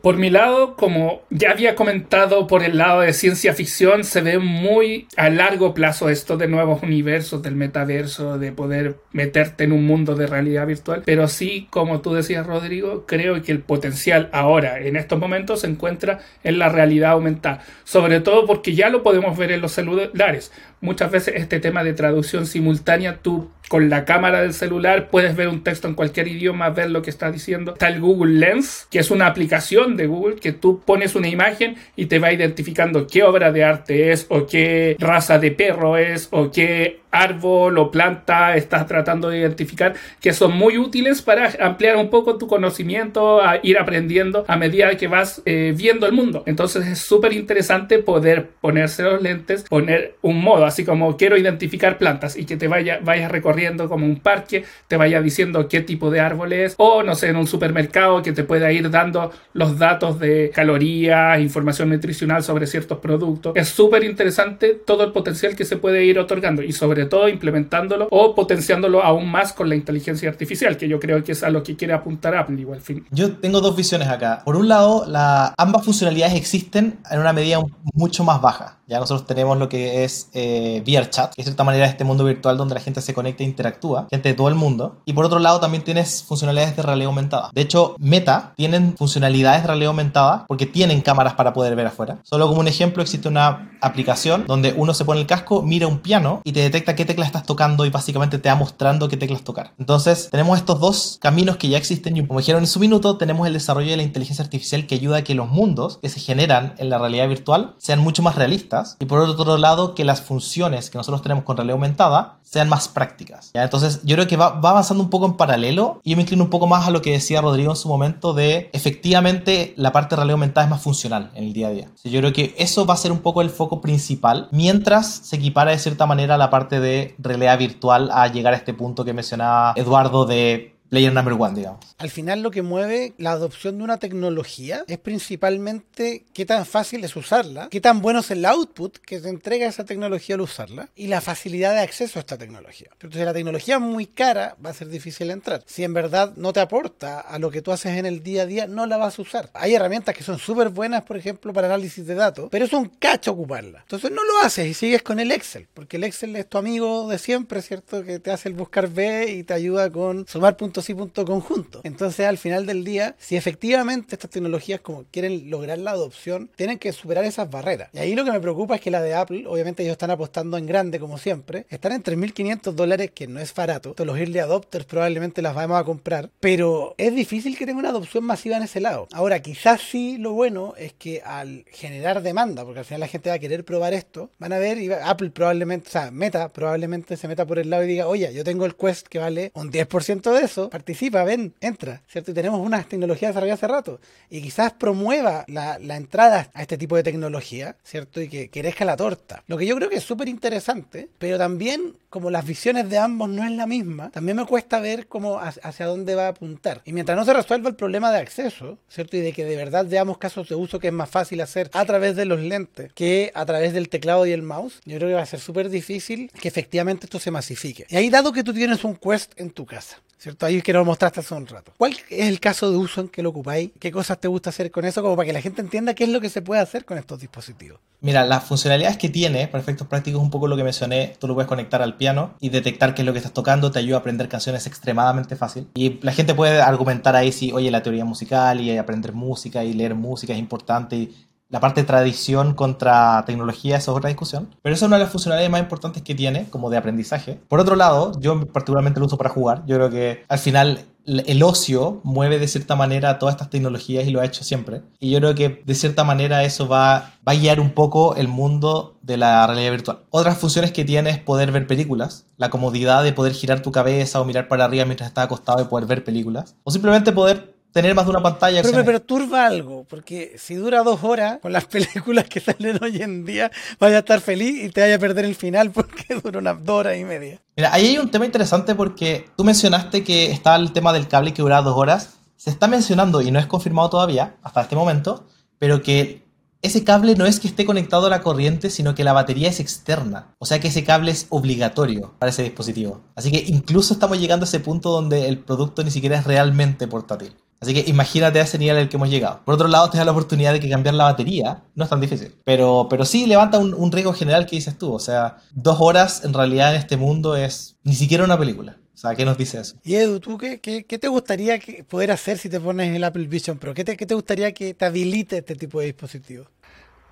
Por 0.00 0.16
mi 0.16 0.30
lado, 0.30 0.76
como 0.76 1.22
ya 1.28 1.50
había 1.50 1.74
comentado 1.74 2.46
por 2.46 2.62
el 2.62 2.78
lado 2.78 3.02
de 3.02 3.12
ciencia 3.12 3.52
ficción, 3.52 4.02
se 4.04 4.22
ve 4.22 4.38
muy 4.38 5.06
a 5.16 5.28
largo 5.28 5.74
plazo 5.74 6.08
esto 6.08 6.38
de 6.38 6.48
nuevos 6.48 6.82
universos, 6.82 7.42
del 7.42 7.54
metaverso, 7.54 8.38
de 8.38 8.52
poder 8.52 8.96
meterte 9.12 9.64
en 9.64 9.72
un 9.72 9.84
mundo 9.84 10.14
de 10.14 10.26
realidad 10.26 10.66
virtual. 10.66 11.02
Pero 11.04 11.28
sí, 11.28 11.66
como 11.68 12.00
tú 12.00 12.14
decías, 12.14 12.46
Rodrigo, 12.46 13.04
creo 13.06 13.42
que 13.42 13.52
el 13.52 13.60
potencial 13.60 14.30
ahora, 14.32 14.80
en 14.80 14.96
estos 14.96 15.18
momentos, 15.18 15.60
se 15.60 15.66
encuentra 15.66 16.20
en 16.44 16.58
la 16.58 16.70
realidad 16.70 17.10
aumentada. 17.10 17.62
Sobre 17.84 18.20
todo 18.20 18.46
porque 18.46 18.74
ya 18.74 18.88
lo 18.88 19.02
podemos 19.02 19.36
ver 19.36 19.52
en 19.52 19.60
los 19.60 19.72
celulares. 19.72 20.50
Muchas 20.80 21.10
veces 21.10 21.34
este 21.36 21.60
tema 21.60 21.84
de 21.84 21.92
traducción 21.92 22.46
simultánea, 22.46 23.18
tú 23.20 23.50
con 23.68 23.90
la 23.90 24.04
cámara 24.04 24.42
del 24.42 24.54
celular 24.54 25.08
puedes 25.10 25.36
ver 25.36 25.48
un 25.48 25.62
texto 25.62 25.88
en 25.88 25.94
cualquier 25.94 26.28
idioma, 26.28 26.70
ver 26.70 26.90
lo 26.90 27.02
que 27.02 27.10
está 27.10 27.30
diciendo. 27.30 27.72
Está 27.72 27.88
el 27.88 28.00
Google 28.00 28.38
Lens, 28.38 28.88
que 28.90 28.98
es 28.98 29.10
una 29.10 29.26
aplicación 29.26 29.96
de 29.96 30.06
Google 30.06 30.36
que 30.36 30.52
tú 30.52 30.80
pones 30.84 31.14
una 31.14 31.28
imagen 31.28 31.76
y 31.94 32.06
te 32.06 32.18
va 32.18 32.32
identificando 32.32 33.06
qué 33.06 33.22
obra 33.22 33.52
de 33.52 33.64
arte 33.64 34.12
es 34.12 34.26
o 34.28 34.46
qué 34.46 34.96
raza 34.98 35.38
de 35.38 35.50
perro 35.50 35.96
es 35.96 36.28
o 36.30 36.50
qué 36.50 37.00
árbol 37.10 37.78
o 37.78 37.90
planta 37.90 38.56
estás 38.56 38.86
tratando 38.86 39.30
de 39.30 39.38
identificar 39.38 39.94
que 40.20 40.32
son 40.32 40.56
muy 40.56 40.76
útiles 40.76 41.22
para 41.22 41.50
ampliar 41.60 41.96
un 41.96 42.10
poco 42.10 42.36
tu 42.36 42.46
conocimiento, 42.46 43.42
a 43.42 43.60
ir 43.62 43.78
aprendiendo 43.78 44.44
a 44.46 44.56
medida 44.56 44.94
que 44.96 45.08
vas 45.08 45.42
eh, 45.46 45.74
viendo 45.76 46.06
el 46.06 46.12
mundo. 46.12 46.42
Entonces 46.46 46.86
es 46.86 46.98
súper 46.98 47.32
interesante 47.32 47.98
poder 47.98 48.50
ponerse 48.60 49.02
los 49.02 49.22
lentes, 49.22 49.64
poner 49.64 50.16
un 50.22 50.40
modo, 50.40 50.66
así 50.66 50.84
como 50.84 51.16
quiero 51.16 51.36
identificar 51.36 51.98
plantas 51.98 52.36
y 52.36 52.44
que 52.44 52.56
te 52.56 52.68
vaya, 52.68 53.00
vayas 53.02 53.30
recorriendo 53.30 53.57
como 53.88 54.06
un 54.06 54.20
parque, 54.20 54.64
te 54.86 54.96
vaya 54.96 55.20
diciendo 55.20 55.68
qué 55.68 55.80
tipo 55.80 56.10
de 56.10 56.20
árbol 56.20 56.52
es, 56.52 56.74
o 56.78 57.02
no 57.02 57.14
sé, 57.14 57.28
en 57.28 57.36
un 57.36 57.46
supermercado 57.46 58.22
que 58.22 58.32
te 58.32 58.44
pueda 58.44 58.70
ir 58.72 58.90
dando 58.90 59.30
los 59.52 59.78
datos 59.78 60.18
de 60.18 60.50
calorías, 60.54 61.40
información 61.40 61.90
nutricional 61.90 62.42
sobre 62.42 62.66
ciertos 62.66 62.98
productos. 62.98 63.52
Es 63.56 63.68
súper 63.68 64.04
interesante 64.04 64.74
todo 64.74 65.04
el 65.04 65.12
potencial 65.12 65.56
que 65.56 65.64
se 65.64 65.76
puede 65.76 66.04
ir 66.04 66.18
otorgando 66.18 66.62
y 66.62 66.72
sobre 66.72 67.06
todo 67.06 67.28
implementándolo 67.28 68.08
o 68.10 68.34
potenciándolo 68.34 69.02
aún 69.02 69.28
más 69.28 69.52
con 69.52 69.68
la 69.68 69.74
inteligencia 69.74 70.28
artificial, 70.28 70.76
que 70.76 70.88
yo 70.88 71.00
creo 71.00 71.22
que 71.22 71.32
es 71.32 71.42
a 71.42 71.50
lo 71.50 71.62
que 71.62 71.76
quiere 71.76 71.94
apuntar 71.94 72.36
Apple 72.36 72.60
igual 72.60 72.80
fin. 72.80 73.04
Yo 73.10 73.36
tengo 73.36 73.60
dos 73.60 73.76
visiones 73.76 74.08
acá. 74.08 74.42
Por 74.44 74.56
un 74.56 74.68
lado, 74.68 75.04
la, 75.06 75.54
ambas 75.56 75.84
funcionalidades 75.84 76.36
existen 76.36 76.98
en 77.10 77.18
una 77.20 77.32
medida 77.32 77.60
mucho 77.94 78.24
más 78.24 78.40
baja. 78.40 78.78
Ya 78.86 78.98
nosotros 78.98 79.26
tenemos 79.26 79.58
lo 79.58 79.68
que 79.68 80.04
es 80.04 80.30
eh, 80.32 80.82
VRChat, 80.86 81.34
que 81.34 81.42
es 81.42 81.44
de 81.44 81.50
cierta 81.50 81.64
manera 81.64 81.84
este 81.86 82.04
mundo 82.04 82.24
virtual 82.24 82.56
donde 82.56 82.74
la 82.74 82.80
gente 82.80 83.02
se 83.02 83.12
conecta 83.12 83.42
interactúa, 83.48 84.06
gente 84.10 84.30
de 84.30 84.34
todo 84.34 84.48
el 84.48 84.54
mundo. 84.54 84.96
Y 85.04 85.12
por 85.12 85.24
otro 85.24 85.38
lado 85.38 85.60
también 85.60 85.84
tienes 85.84 86.22
funcionalidades 86.22 86.76
de 86.76 86.82
realidad 86.82 87.08
aumentada. 87.08 87.50
De 87.52 87.62
hecho, 87.62 87.96
Meta 87.98 88.52
tienen 88.56 88.96
funcionalidades 88.96 89.62
de 89.62 89.68
realidad 89.68 89.88
aumentada 89.88 90.44
porque 90.46 90.66
tienen 90.66 91.00
cámaras 91.00 91.34
para 91.34 91.52
poder 91.52 91.74
ver 91.76 91.86
afuera. 91.86 92.18
Solo 92.22 92.48
como 92.48 92.60
un 92.60 92.68
ejemplo, 92.68 93.02
existe 93.02 93.28
una 93.28 93.70
aplicación 93.80 94.44
donde 94.46 94.74
uno 94.76 94.94
se 94.94 95.04
pone 95.04 95.20
el 95.20 95.26
casco, 95.26 95.62
mira 95.62 95.86
un 95.86 96.00
piano 96.00 96.40
y 96.44 96.52
te 96.52 96.60
detecta 96.60 96.96
qué 96.96 97.04
tecla 97.04 97.24
estás 97.24 97.44
tocando 97.44 97.84
y 97.84 97.90
básicamente 97.90 98.38
te 98.38 98.48
va 98.48 98.54
mostrando 98.54 99.08
qué 99.08 99.16
teclas 99.16 99.42
tocar. 99.42 99.72
Entonces, 99.78 100.28
tenemos 100.30 100.58
estos 100.58 100.80
dos 100.80 101.18
caminos 101.20 101.56
que 101.56 101.68
ya 101.68 101.78
existen 101.78 102.16
y 102.16 102.26
como 102.26 102.40
dijeron 102.40 102.62
en 102.62 102.66
su 102.66 102.80
minuto, 102.80 103.16
tenemos 103.16 103.46
el 103.46 103.52
desarrollo 103.52 103.90
de 103.90 103.96
la 103.96 104.02
inteligencia 104.02 104.44
artificial 104.44 104.86
que 104.86 104.94
ayuda 104.94 105.18
a 105.18 105.24
que 105.24 105.34
los 105.34 105.48
mundos 105.48 105.98
que 106.02 106.08
se 106.08 106.20
generan 106.20 106.74
en 106.78 106.90
la 106.90 106.98
realidad 106.98 107.28
virtual 107.28 107.74
sean 107.78 108.00
mucho 108.00 108.22
más 108.22 108.36
realistas 108.36 108.96
y 108.98 109.06
por 109.06 109.20
otro 109.20 109.56
lado 109.56 109.94
que 109.94 110.04
las 110.04 110.20
funciones 110.20 110.90
que 110.90 110.98
nosotros 110.98 111.22
tenemos 111.22 111.44
con 111.44 111.56
realidad 111.56 111.74
aumentada 111.74 112.38
sean 112.42 112.68
más 112.68 112.88
prácticas. 112.88 113.37
Entonces 113.54 114.00
yo 114.04 114.16
creo 114.16 114.26
que 114.26 114.36
va, 114.36 114.58
avanzando 114.62 115.02
un 115.02 115.10
poco 115.10 115.26
en 115.26 115.34
paralelo 115.34 116.00
y 116.04 116.10
yo 116.10 116.16
me 116.16 116.22
inclino 116.22 116.44
un 116.44 116.50
poco 116.50 116.66
más 116.66 116.86
a 116.86 116.90
lo 116.90 117.02
que 117.02 117.12
decía 117.12 117.40
Rodrigo 117.40 117.70
en 117.70 117.76
su 117.76 117.88
momento 117.88 118.34
de 118.34 118.70
efectivamente 118.72 119.74
la 119.76 119.92
parte 119.92 120.14
de 120.14 120.16
realidad 120.16 120.34
aumentada 120.34 120.64
es 120.66 120.70
más 120.70 120.82
funcional 120.82 121.30
en 121.34 121.44
el 121.44 121.52
día 121.52 121.68
a 121.68 121.70
día. 121.70 121.88
yo 122.04 122.20
creo 122.20 122.32
que 122.32 122.54
eso 122.58 122.86
va 122.86 122.94
a 122.94 122.96
ser 122.96 123.12
un 123.12 123.18
poco 123.18 123.42
el 123.42 123.50
foco 123.50 123.80
principal 123.80 124.48
mientras 124.50 125.06
se 125.06 125.36
equipara 125.36 125.70
de 125.70 125.78
cierta 125.78 126.06
manera 126.06 126.36
la 126.36 126.50
parte 126.50 126.80
de 126.80 127.14
realidad 127.18 127.58
virtual 127.58 128.10
a 128.12 128.28
llegar 128.28 128.54
a 128.54 128.56
este 128.56 128.74
punto 128.74 129.04
que 129.04 129.12
mencionaba 129.12 129.72
Eduardo 129.76 130.26
de 130.26 130.77
number 130.90 131.34
one, 131.34 131.54
digamos. 131.54 131.80
Al 131.98 132.10
final 132.10 132.42
lo 132.42 132.50
que 132.50 132.62
mueve 132.62 133.14
la 133.18 133.32
adopción 133.32 133.78
de 133.78 133.84
una 133.84 133.98
tecnología 133.98 134.84
es 134.86 134.98
principalmente 134.98 136.24
qué 136.32 136.46
tan 136.46 136.64
fácil 136.64 137.04
es 137.04 137.16
usarla, 137.16 137.68
qué 137.70 137.80
tan 137.80 138.00
bueno 138.00 138.20
es 138.20 138.30
el 138.30 138.44
output 138.44 138.98
que 138.98 139.20
te 139.20 139.28
entrega 139.28 139.66
esa 139.66 139.84
tecnología 139.84 140.36
al 140.36 140.40
usarla 140.40 140.88
y 140.94 141.08
la 141.08 141.20
facilidad 141.20 141.74
de 141.74 141.80
acceso 141.80 142.18
a 142.18 142.20
esta 142.20 142.38
tecnología. 142.38 142.88
Entonces, 142.92 143.24
la 143.24 143.32
tecnología 143.32 143.76
es 143.76 143.80
muy 143.80 144.06
cara, 144.06 144.56
va 144.64 144.70
a 144.70 144.74
ser 144.74 144.88
difícil 144.88 145.30
entrar. 145.30 145.62
Si 145.66 145.84
en 145.84 145.92
verdad 145.92 146.32
no 146.36 146.52
te 146.52 146.60
aporta 146.60 147.20
a 147.20 147.38
lo 147.38 147.50
que 147.50 147.62
tú 147.62 147.72
haces 147.72 147.96
en 147.96 148.06
el 148.06 148.22
día 148.22 148.42
a 148.42 148.46
día, 148.46 148.66
no 148.66 148.86
la 148.86 148.96
vas 148.96 149.18
a 149.18 149.22
usar. 149.22 149.50
Hay 149.54 149.74
herramientas 149.74 150.14
que 150.14 150.22
son 150.22 150.38
súper 150.38 150.68
buenas, 150.70 151.02
por 151.02 151.16
ejemplo, 151.16 151.52
para 151.52 151.66
análisis 151.66 152.06
de 152.06 152.14
datos, 152.14 152.48
pero 152.50 152.64
es 152.64 152.72
un 152.72 152.86
cacho 152.86 153.32
ocuparla. 153.32 153.80
Entonces 153.80 154.10
no 154.10 154.24
lo 154.24 154.38
haces 154.42 154.66
y 154.66 154.74
sigues 154.74 155.02
con 155.02 155.20
el 155.20 155.32
Excel, 155.32 155.68
porque 155.74 155.96
el 155.96 156.04
Excel 156.04 156.36
es 156.36 156.48
tu 156.48 156.58
amigo 156.58 157.08
de 157.08 157.18
siempre, 157.18 157.62
¿cierto? 157.62 158.04
Que 158.04 158.18
te 158.18 158.30
hace 158.30 158.48
el 158.48 158.54
buscar 158.54 158.88
B 158.88 159.30
y 159.32 159.42
te 159.42 159.54
ayuda 159.54 159.90
con 159.90 160.26
sumar 160.26 160.56
puntos 160.56 160.77
y 160.88 160.94
punto 160.94 161.24
conjunto. 161.24 161.80
Entonces, 161.84 162.26
al 162.26 162.38
final 162.38 162.66
del 162.66 162.84
día, 162.84 163.16
si 163.18 163.36
efectivamente 163.36 164.14
estas 164.14 164.30
tecnologías 164.30 164.80
como 164.80 165.04
quieren 165.10 165.50
lograr 165.50 165.78
la 165.78 165.92
adopción, 165.92 166.50
tienen 166.56 166.78
que 166.78 166.92
superar 166.92 167.24
esas 167.24 167.50
barreras. 167.50 167.90
Y 167.92 167.98
ahí 167.98 168.14
lo 168.14 168.24
que 168.24 168.32
me 168.32 168.40
preocupa 168.40 168.76
es 168.76 168.80
que 168.80 168.90
la 168.90 169.02
de 169.02 169.14
Apple, 169.14 169.44
obviamente 169.46 169.82
ellos 169.82 169.92
están 169.92 170.10
apostando 170.10 170.56
en 170.56 170.66
grande 170.66 170.98
como 170.98 171.18
siempre, 171.18 171.66
están 171.68 171.92
en 171.92 172.02
3.500 172.02 172.72
dólares, 172.72 173.10
que 173.14 173.26
no 173.26 173.40
es 173.40 173.54
barato. 173.54 173.90
Entonces, 173.90 174.06
los 174.06 174.18
early 174.18 174.38
adopters 174.38 174.84
probablemente 174.84 175.42
las 175.42 175.54
vamos 175.54 175.80
a 175.80 175.84
comprar, 175.84 176.30
pero 176.40 176.94
es 176.98 177.14
difícil 177.14 177.56
que 177.56 177.66
tenga 177.66 177.78
una 177.78 177.90
adopción 177.90 178.24
masiva 178.24 178.56
en 178.56 178.62
ese 178.62 178.80
lado. 178.80 179.08
Ahora, 179.12 179.40
quizás 179.40 179.80
sí 179.80 180.18
lo 180.18 180.32
bueno 180.32 180.74
es 180.76 180.92
que 180.92 181.22
al 181.22 181.64
generar 181.70 182.22
demanda, 182.22 182.64
porque 182.64 182.80
al 182.80 182.84
final 182.84 183.00
la 183.00 183.08
gente 183.08 183.30
va 183.30 183.36
a 183.36 183.38
querer 183.38 183.64
probar 183.64 183.94
esto, 183.94 184.30
van 184.38 184.52
a 184.52 184.58
ver 184.58 184.78
y 184.78 184.90
Apple 184.92 185.30
probablemente, 185.30 185.88
o 185.88 185.90
sea, 185.90 186.10
Meta 186.10 186.48
probablemente 186.48 187.16
se 187.16 187.28
meta 187.28 187.46
por 187.46 187.58
el 187.58 187.70
lado 187.70 187.84
y 187.84 187.88
diga, 187.88 188.06
oye, 188.06 188.32
yo 188.32 188.44
tengo 188.44 188.64
el 188.66 188.76
Quest 188.76 189.06
que 189.06 189.18
vale 189.18 189.50
un 189.54 189.70
10% 189.70 190.32
de 190.32 190.44
eso, 190.44 190.67
participa, 190.68 191.24
ven, 191.24 191.54
entra, 191.60 192.02
¿cierto? 192.08 192.30
Y 192.30 192.34
tenemos 192.34 192.60
unas 192.60 192.88
tecnologías 192.88 193.30
desarrolladas 193.30 193.58
hace 193.58 193.72
rato. 193.72 194.00
Y 194.30 194.42
quizás 194.42 194.72
promueva 194.72 195.44
la, 195.48 195.78
entrada 195.96 196.50
a 196.54 196.62
este 196.62 196.78
tipo 196.78 196.96
de 196.96 197.02
tecnología, 197.02 197.76
¿cierto? 197.82 198.20
Y 198.20 198.28
que 198.28 198.50
crezca 198.50 198.84
la 198.84 198.96
torta. 198.96 199.42
Lo 199.46 199.56
que 199.56 199.66
yo 199.66 199.76
creo 199.76 199.88
que 199.88 199.96
es 199.96 200.04
súper 200.04 200.28
interesante, 200.28 201.08
pero 201.18 201.38
también 201.38 201.94
como 202.10 202.30
las 202.30 202.46
visiones 202.46 202.88
de 202.88 202.98
ambos 202.98 203.28
no 203.28 203.44
es 203.44 203.50
la 203.52 203.66
misma, 203.66 204.10
también 204.10 204.36
me 204.36 204.46
cuesta 204.46 204.80
ver 204.80 205.06
cómo 205.08 205.38
hacia 205.38 205.86
dónde 205.86 206.14
va 206.14 206.26
a 206.26 206.28
apuntar. 206.28 206.80
Y 206.84 206.92
mientras 206.92 207.16
no 207.18 207.24
se 207.24 207.34
resuelva 207.34 207.68
el 207.68 207.76
problema 207.76 208.10
de 208.10 208.18
acceso, 208.18 208.78
¿cierto? 208.88 209.16
Y 209.16 209.20
de 209.20 209.32
que 209.32 209.44
de 209.44 209.56
verdad 209.56 209.86
veamos 209.86 210.18
casos 210.18 210.48
de 210.48 210.54
uso 210.54 210.78
que 210.78 210.88
es 210.88 210.92
más 210.92 211.10
fácil 211.10 211.40
hacer 211.40 211.70
a 211.72 211.84
través 211.84 212.16
de 212.16 212.24
los 212.24 212.40
lentes 212.40 212.92
que 212.94 213.30
a 213.34 213.44
través 213.44 213.72
del 213.72 213.88
teclado 213.88 214.26
y 214.26 214.32
el 214.32 214.42
mouse, 214.42 214.80
yo 214.84 214.96
creo 214.96 215.08
que 215.08 215.14
va 215.14 215.22
a 215.22 215.26
ser 215.26 215.40
súper 215.40 215.68
difícil 215.68 216.30
que 216.40 216.48
efectivamente 216.48 217.06
esto 217.06 217.18
se 217.18 217.30
masifique. 217.30 217.86
Y 217.88 217.96
ahí 217.96 218.10
dado 218.10 218.32
que 218.32 218.44
tú 218.44 218.52
tienes 218.52 218.84
un 218.84 218.96
Quest 218.96 219.32
en 219.36 219.50
tu 219.50 219.66
casa, 219.66 220.00
¿cierto? 220.18 220.46
Que 220.62 220.72
lo 220.72 220.84
mostraste 220.84 221.20
hace 221.20 221.34
un 221.34 221.46
rato. 221.46 221.72
¿Cuál 221.76 221.96
es 222.10 222.28
el 222.28 222.40
caso 222.40 222.70
de 222.70 222.76
uso 222.76 223.00
en 223.00 223.08
que 223.08 223.22
lo 223.22 223.30
ocupáis? 223.30 223.70
¿Qué 223.78 223.90
cosas 223.90 224.20
te 224.20 224.28
gusta 224.28 224.50
hacer 224.50 224.70
con 224.70 224.84
eso? 224.84 225.02
Como 225.02 225.16
para 225.16 225.26
que 225.26 225.32
la 225.32 225.40
gente 225.40 225.60
entienda 225.60 225.94
qué 225.94 226.04
es 226.04 226.10
lo 226.10 226.20
que 226.20 226.28
se 226.28 226.42
puede 226.42 226.60
hacer 226.60 226.84
con 226.84 226.98
estos 226.98 227.20
dispositivos. 227.20 227.80
Mira, 228.00 228.24
las 228.24 228.44
funcionalidades 228.44 228.96
que 228.96 229.08
tiene, 229.08 229.48
para 229.48 229.60
efectos 229.60 229.86
prácticos, 229.88 230.22
un 230.22 230.30
poco 230.30 230.46
lo 230.46 230.56
que 230.56 230.62
mencioné, 230.62 231.16
tú 231.18 231.26
lo 231.26 231.34
puedes 231.34 231.48
conectar 231.48 231.82
al 231.82 231.96
piano 231.96 232.34
y 232.38 232.50
detectar 232.50 232.94
qué 232.94 233.02
es 233.02 233.06
lo 233.06 233.12
que 233.12 233.18
estás 233.18 233.32
tocando, 233.32 233.70
te 233.72 233.80
ayuda 233.80 233.96
a 233.96 234.00
aprender 234.00 234.28
canciones 234.28 234.66
extremadamente 234.66 235.34
fácil. 235.34 235.66
Y 235.74 235.98
la 236.02 236.12
gente 236.12 236.34
puede 236.34 236.60
argumentar 236.60 237.16
ahí 237.16 237.32
si, 237.32 237.50
oye, 237.52 237.70
la 237.70 237.82
teoría 237.82 238.04
musical 238.04 238.60
y 238.60 238.76
aprender 238.76 239.12
música 239.12 239.64
y 239.64 239.72
leer 239.72 239.94
música 239.94 240.32
es 240.32 240.38
importante 240.38 240.96
y 240.96 241.27
la 241.48 241.60
parte 241.60 241.82
tradición 241.84 242.54
contra 242.54 243.24
tecnología, 243.26 243.76
eso 243.76 243.92
es 243.92 243.96
otra 243.96 244.08
discusión. 244.08 244.54
Pero 244.62 244.74
eso 244.74 244.84
es 244.84 244.88
una 244.88 244.98
de 244.98 245.04
las 245.04 245.12
funcionalidades 245.12 245.50
más 245.50 245.60
importantes 245.60 246.02
que 246.02 246.14
tiene, 246.14 246.48
como 246.50 246.70
de 246.70 246.76
aprendizaje. 246.76 247.40
Por 247.48 247.60
otro 247.60 247.76
lado, 247.76 248.12
yo 248.20 248.46
particularmente 248.46 249.00
lo 249.00 249.06
uso 249.06 249.16
para 249.16 249.30
jugar. 249.30 249.64
Yo 249.66 249.76
creo 249.76 249.90
que 249.90 250.24
al 250.28 250.38
final 250.38 250.84
el 251.08 251.42
ocio 251.42 252.00
mueve 252.04 252.38
de 252.38 252.48
cierta 252.48 252.76
manera 252.76 253.18
todas 253.18 253.34
estas 253.34 253.48
tecnologías 253.48 254.06
y 254.06 254.10
lo 254.10 254.20
ha 254.20 254.26
hecho 254.26 254.44
siempre. 254.44 254.82
Y 255.00 255.10
yo 255.10 255.18
creo 255.20 255.34
que 255.34 255.62
de 255.64 255.74
cierta 255.74 256.04
manera 256.04 256.44
eso 256.44 256.68
va, 256.68 257.14
va 257.26 257.32
a 257.32 257.34
guiar 257.34 257.60
un 257.60 257.70
poco 257.70 258.14
el 258.16 258.28
mundo 258.28 258.98
de 259.00 259.16
la 259.16 259.46
realidad 259.46 259.70
virtual. 259.70 259.98
Otras 260.10 260.36
funciones 260.36 260.70
que 260.70 260.84
tiene 260.84 261.10
es 261.10 261.18
poder 261.18 261.50
ver 261.50 261.66
películas, 261.66 262.26
la 262.36 262.50
comodidad 262.50 263.02
de 263.02 263.14
poder 263.14 263.32
girar 263.32 263.62
tu 263.62 263.72
cabeza 263.72 264.20
o 264.20 264.24
mirar 264.26 264.48
para 264.48 264.66
arriba 264.66 264.84
mientras 264.84 265.08
estás 265.08 265.24
acostado 265.24 265.62
y 265.62 265.64
poder 265.64 265.86
ver 265.86 266.04
películas. 266.04 266.56
O 266.62 266.70
simplemente 266.70 267.12
poder 267.12 267.57
tener 267.72 267.94
más 267.94 268.04
de 268.06 268.10
una 268.10 268.22
pantalla. 268.22 268.62
Pero, 268.62 268.84
pero, 268.84 269.02
turba 269.02 269.46
algo, 269.46 269.84
porque 269.88 270.34
si 270.38 270.54
dura 270.54 270.82
dos 270.82 271.04
horas 271.04 271.38
con 271.40 271.52
las 271.52 271.64
películas 271.66 272.26
que 272.28 272.40
salen 272.40 272.78
hoy 272.82 273.02
en 273.02 273.24
día, 273.24 273.50
vaya 273.78 273.96
a 273.96 273.98
estar 274.00 274.20
feliz 274.20 274.64
y 274.64 274.70
te 274.70 274.80
vaya 274.80 274.96
a 274.96 274.98
perder 274.98 275.24
el 275.24 275.34
final 275.34 275.70
porque 275.72 276.14
dura 276.22 276.38
unas 276.38 276.64
dos 276.64 276.80
horas 276.80 276.96
y 276.96 277.04
media. 277.04 277.40
Mira, 277.56 277.72
ahí 277.72 277.88
hay 277.88 277.98
un 277.98 278.10
tema 278.10 278.26
interesante 278.26 278.74
porque 278.74 279.28
tú 279.36 279.44
mencionaste 279.44 280.04
que 280.04 280.30
estaba 280.30 280.56
el 280.56 280.72
tema 280.72 280.92
del 280.92 281.08
cable 281.08 281.34
que 281.34 281.42
duraba 281.42 281.62
dos 281.62 281.76
horas. 281.76 282.14
Se 282.36 282.50
está 282.50 282.68
mencionando, 282.68 283.20
y 283.20 283.32
no 283.32 283.40
es 283.40 283.46
confirmado 283.46 283.90
todavía, 283.90 284.36
hasta 284.42 284.60
este 284.60 284.76
momento, 284.76 285.26
pero 285.58 285.82
que 285.82 286.22
ese 286.60 286.82
cable 286.82 287.14
no 287.14 287.26
es 287.26 287.38
que 287.38 287.48
esté 287.48 287.64
conectado 287.64 288.06
a 288.06 288.10
la 288.10 288.20
corriente, 288.20 288.70
sino 288.70 288.94
que 288.94 289.04
la 289.04 289.12
batería 289.12 289.48
es 289.48 289.60
externa. 289.60 290.34
O 290.38 290.46
sea 290.46 290.60
que 290.60 290.68
ese 290.68 290.84
cable 290.84 291.12
es 291.12 291.26
obligatorio 291.30 292.14
para 292.18 292.30
ese 292.30 292.42
dispositivo. 292.42 293.00
Así 293.14 293.30
que 293.30 293.44
incluso 293.46 293.94
estamos 293.94 294.18
llegando 294.18 294.44
a 294.44 294.48
ese 294.48 294.60
punto 294.60 294.90
donde 294.90 295.28
el 295.28 295.38
producto 295.38 295.84
ni 295.84 295.90
siquiera 295.90 296.18
es 296.18 296.24
realmente 296.24 296.88
portátil. 296.88 297.36
Así 297.60 297.74
que 297.74 297.90
imagínate 297.90 298.38
ese 298.40 298.58
nivel 298.58 298.76
al 298.76 298.88
que 298.88 298.96
hemos 298.96 299.10
llegado. 299.10 299.40
Por 299.44 299.54
otro 299.54 299.68
lado, 299.68 299.90
te 299.90 299.98
da 299.98 300.04
la 300.04 300.12
oportunidad 300.12 300.52
de 300.52 300.60
que 300.60 300.70
cambiar 300.70 300.94
la 300.94 301.04
batería 301.04 301.62
no 301.74 301.84
es 301.84 301.90
tan 301.90 302.00
difícil. 302.00 302.34
Pero, 302.44 302.86
pero 302.88 303.04
sí 303.04 303.26
levanta 303.26 303.58
un, 303.58 303.92
riesgo 303.92 304.12
general 304.12 304.46
que 304.46 304.56
dices 304.56 304.78
tú. 304.78 304.92
O 304.92 305.00
sea, 305.00 305.38
dos 305.52 305.78
horas 305.80 306.24
en 306.24 306.34
realidad 306.34 306.74
en 306.74 306.80
este 306.80 306.96
mundo 306.96 307.36
es 307.36 307.76
ni 307.82 307.94
siquiera 307.94 308.24
una 308.24 308.38
película. 308.38 308.76
O 308.94 309.00
sea, 309.00 309.14
¿qué 309.14 309.24
nos 309.24 309.38
dice 309.38 309.60
eso? 309.60 309.76
Y 309.84 309.94
Edu, 309.94 310.18
¿tú 310.18 310.38
qué, 310.38 310.60
qué, 310.60 310.82
te 310.82 311.08
gustaría 311.08 311.60
poder 311.88 312.10
hacer 312.10 312.36
si 312.36 312.48
te 312.48 312.58
pones 312.58 312.94
el 312.94 313.04
Apple 313.04 313.28
Vision 313.28 313.56
Pro? 313.56 313.72
¿Qué 313.72 313.84
te, 313.84 313.96
¿Qué 313.96 314.06
te 314.06 314.14
gustaría 314.14 314.52
que 314.52 314.74
te 314.74 314.84
habilite 314.84 315.38
este 315.38 315.54
tipo 315.54 315.78
de 315.78 315.86
dispositivos? 315.86 316.48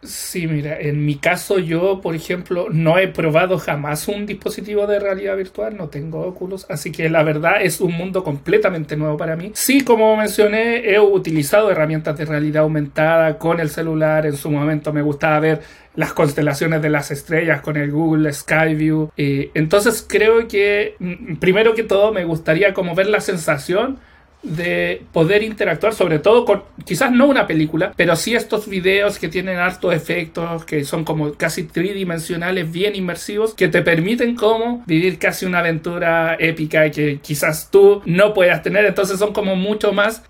Sí, 0.06 0.46
mira, 0.46 0.78
en 0.80 1.04
mi 1.04 1.16
caso 1.16 1.58
yo, 1.58 2.00
por 2.00 2.14
ejemplo, 2.14 2.68
no 2.70 2.98
he 2.98 3.08
probado 3.08 3.58
jamás 3.58 4.08
un 4.08 4.26
dispositivo 4.26 4.86
de 4.86 5.00
realidad 5.00 5.36
virtual, 5.36 5.76
no 5.76 5.88
tengo 5.88 6.20
óculos, 6.20 6.66
así 6.68 6.92
que 6.92 7.08
la 7.08 7.22
verdad 7.22 7.62
es 7.62 7.80
un 7.80 7.92
mundo 7.92 8.22
completamente 8.22 8.96
nuevo 8.96 9.16
para 9.16 9.36
mí. 9.36 9.50
Sí, 9.54 9.82
como 9.82 10.16
mencioné, 10.16 10.90
he 10.90 11.00
utilizado 11.00 11.70
herramientas 11.70 12.16
de 12.16 12.24
realidad 12.24 12.62
aumentada 12.62 13.38
con 13.38 13.60
el 13.60 13.70
celular, 13.70 14.26
en 14.26 14.36
su 14.36 14.50
momento 14.50 14.92
me 14.92 15.02
gustaba 15.02 15.40
ver 15.40 15.60
las 15.96 16.12
constelaciones 16.12 16.82
de 16.82 16.90
las 16.90 17.10
estrellas 17.10 17.60
con 17.62 17.76
el 17.76 17.90
Google 17.90 18.32
Skyview. 18.32 19.10
Eh, 19.16 19.50
entonces 19.54 20.04
creo 20.06 20.46
que, 20.46 20.94
mm, 20.98 21.36
primero 21.36 21.74
que 21.74 21.82
todo, 21.82 22.12
me 22.12 22.24
gustaría 22.24 22.74
como 22.74 22.94
ver 22.94 23.08
la 23.08 23.20
sensación 23.20 23.98
de 24.42 25.03
poder 25.12 25.42
interactuar, 25.42 25.94
sobre 25.94 26.18
todo 26.18 26.44
con, 26.44 26.62
quizás 26.85 27.11
no 27.11 27.27
una 27.27 27.46
película, 27.46 27.92
pero 27.96 28.16
sí 28.16 28.35
estos 28.35 28.68
videos 28.68 29.18
que 29.18 29.29
tienen 29.29 29.59
hartos 29.59 29.94
efectos, 29.94 30.64
que 30.64 30.85
son 30.85 31.05
como 31.05 31.33
casi 31.35 31.64
tridimensionales, 31.64 32.70
bien 32.70 32.94
inmersivos, 32.94 33.55
que 33.55 33.68
te 33.68 33.83
permiten 33.83 34.37
como 34.37 34.85
vivir 34.87 35.18
casi 35.18 35.46
una 35.46 35.61
aventura 35.61 36.37
épica 36.38 36.90
que 36.90 37.18
quizás 37.22 37.70
tú 37.70 38.03
no 38.05 38.35
puedas 38.35 38.62
tener. 38.62 38.85
Entonces 38.85 39.18
son 39.18 39.33
como 39.33 39.57
mucho 39.57 39.92
más 39.92 40.22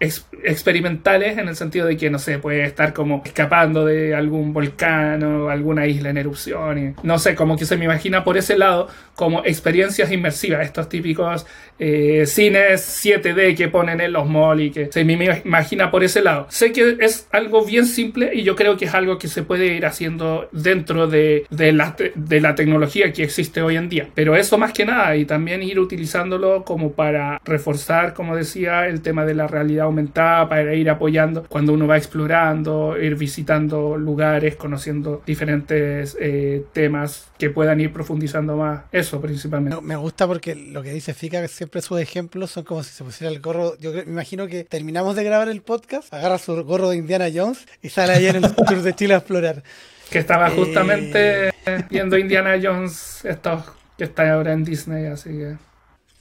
experimentales 0.47 1.39
en 1.39 1.49
el 1.49 1.57
sentido 1.57 1.87
de 1.87 1.97
que, 1.97 2.11
no 2.11 2.19
sé, 2.19 2.39
puede 2.39 2.65
estar 2.65 2.93
como 2.93 3.23
escapando 3.25 3.85
de 3.85 4.15
algún 4.15 4.53
volcán 4.53 5.23
o 5.23 5.49
alguna 5.51 5.87
isla 5.87 6.11
en 6.11 6.19
erupción. 6.19 6.79
Y, 6.79 6.95
no 7.03 7.19
sé, 7.19 7.35
como 7.35 7.57
que 7.57 7.65
se 7.65 7.77
me 7.77 7.85
imagina 7.85 8.25
por 8.25 8.37
ese 8.37 8.57
lado 8.57 8.89
como 9.15 9.45
experiencias 9.45 10.13
inmersivas, 10.13 10.65
estos 10.65 10.89
típicos 10.89 11.47
eh, 11.79 12.25
cines 12.27 13.03
7D 13.05 13.57
que 13.57 13.69
ponen 13.69 14.01
en 14.01 14.13
los 14.13 14.29
malls 14.29 14.63
y 14.63 14.71
que 14.71 14.93
se 14.93 15.05
me 15.05 15.15
imagina 15.45 15.91
por 15.91 16.05
ese 16.05 16.23
lado. 16.23 16.47
Sé 16.51 16.73
que 16.73 16.99
es 17.01 17.27
algo 17.33 17.65
bien 17.65 17.87
simple 17.87 18.31
y 18.35 18.43
yo 18.43 18.55
creo 18.57 18.77
que 18.77 18.85
es 18.85 18.95
algo 18.95 19.19
que 19.19 19.29
se 19.29 19.43
puede 19.43 19.75
ir 19.75 19.87
haciendo 19.87 20.49
dentro 20.53 21.07
de, 21.07 21.47
de, 21.51 21.73
la, 21.73 21.97
de 22.15 22.41
la 22.41 22.55
tecnología 22.55 23.13
que 23.13 23.25
existe 23.25 23.63
hoy 23.63 23.77
en 23.77 23.89
día. 23.89 24.09
Pero 24.15 24.37
eso 24.37 24.59
más 24.59 24.73
que 24.73 24.85
nada 24.85 25.17
y 25.17 25.25
también 25.25 25.63
ir 25.63 25.81
utilizándolo 25.81 26.65
como 26.65 26.93
para 26.93 27.41
reforzar, 27.45 28.15
como 28.15 28.37
decía, 28.37 28.87
el 28.87 29.01
tema 29.01 29.25
de 29.25 29.35
la 29.35 29.47
realidad 29.47 29.87
aumentada, 29.87 30.36
para 30.49 30.75
ir 30.75 30.91
apoyando 30.91 31.45
cuando 31.49 31.73
uno 31.73 31.87
va 31.87 31.97
explorando, 31.97 32.97
ir 33.01 33.17
visitando 33.17 33.97
lugares, 33.97 34.57
conociendo 34.57 35.23
diferentes 35.27 36.17
eh, 36.21 36.65
temas 36.73 37.29
que 37.39 37.51
puedan 37.51 37.81
ir 37.81 37.93
profundizando 37.93 38.57
más. 38.57 38.83
Eso 38.93 39.21
principalmente. 39.21 39.81
Me 39.81 39.97
gusta 39.97 40.27
porque 40.27 40.55
lo 40.55 40.83
que 40.83 40.93
dice 40.93 41.15
Fika 41.15 41.43
es 41.43 41.51
siempre 41.51 41.83
sus 41.83 42.01
ejemplos 42.01 42.51
son 42.51 42.65
como 42.65 42.83
si 42.83 42.91
se 42.91 43.05
pusiera 43.05 43.33
el 43.33 43.41
gorro. 43.41 43.77
Yo 43.79 43.93
me 43.93 44.03
imagino 44.03 44.47
que 44.47 44.65
terminamos 44.65 45.17
de 45.17 45.25
grabar 45.25 45.49
el 45.49 45.63
podcast, 45.63 46.13
agarra 46.13 46.39
su 46.39 46.63
gorro 46.65 46.91
de 46.91 46.97
Indiana 46.97 47.27
Jones 47.35 47.67
y 47.83 47.89
sale 47.89 48.13
allá 48.13 48.31
en 48.31 48.45
el 48.45 48.55
tour 48.55 48.83
de 48.83 48.95
Chile 48.95 49.15
a 49.15 49.19
explorar. 49.19 49.63
Que 50.11 50.19
estaba 50.19 50.51
justamente 50.51 51.49
eh. 51.49 51.85
viendo 51.91 52.17
Indiana 52.17 52.59
Jones, 52.63 53.25
esto 53.25 53.65
que 53.99 54.05
está 54.05 54.33
ahora 54.33 54.53
en 54.53 54.65
Disney, 54.65 55.07
así 55.07 55.31
que. 55.31 55.57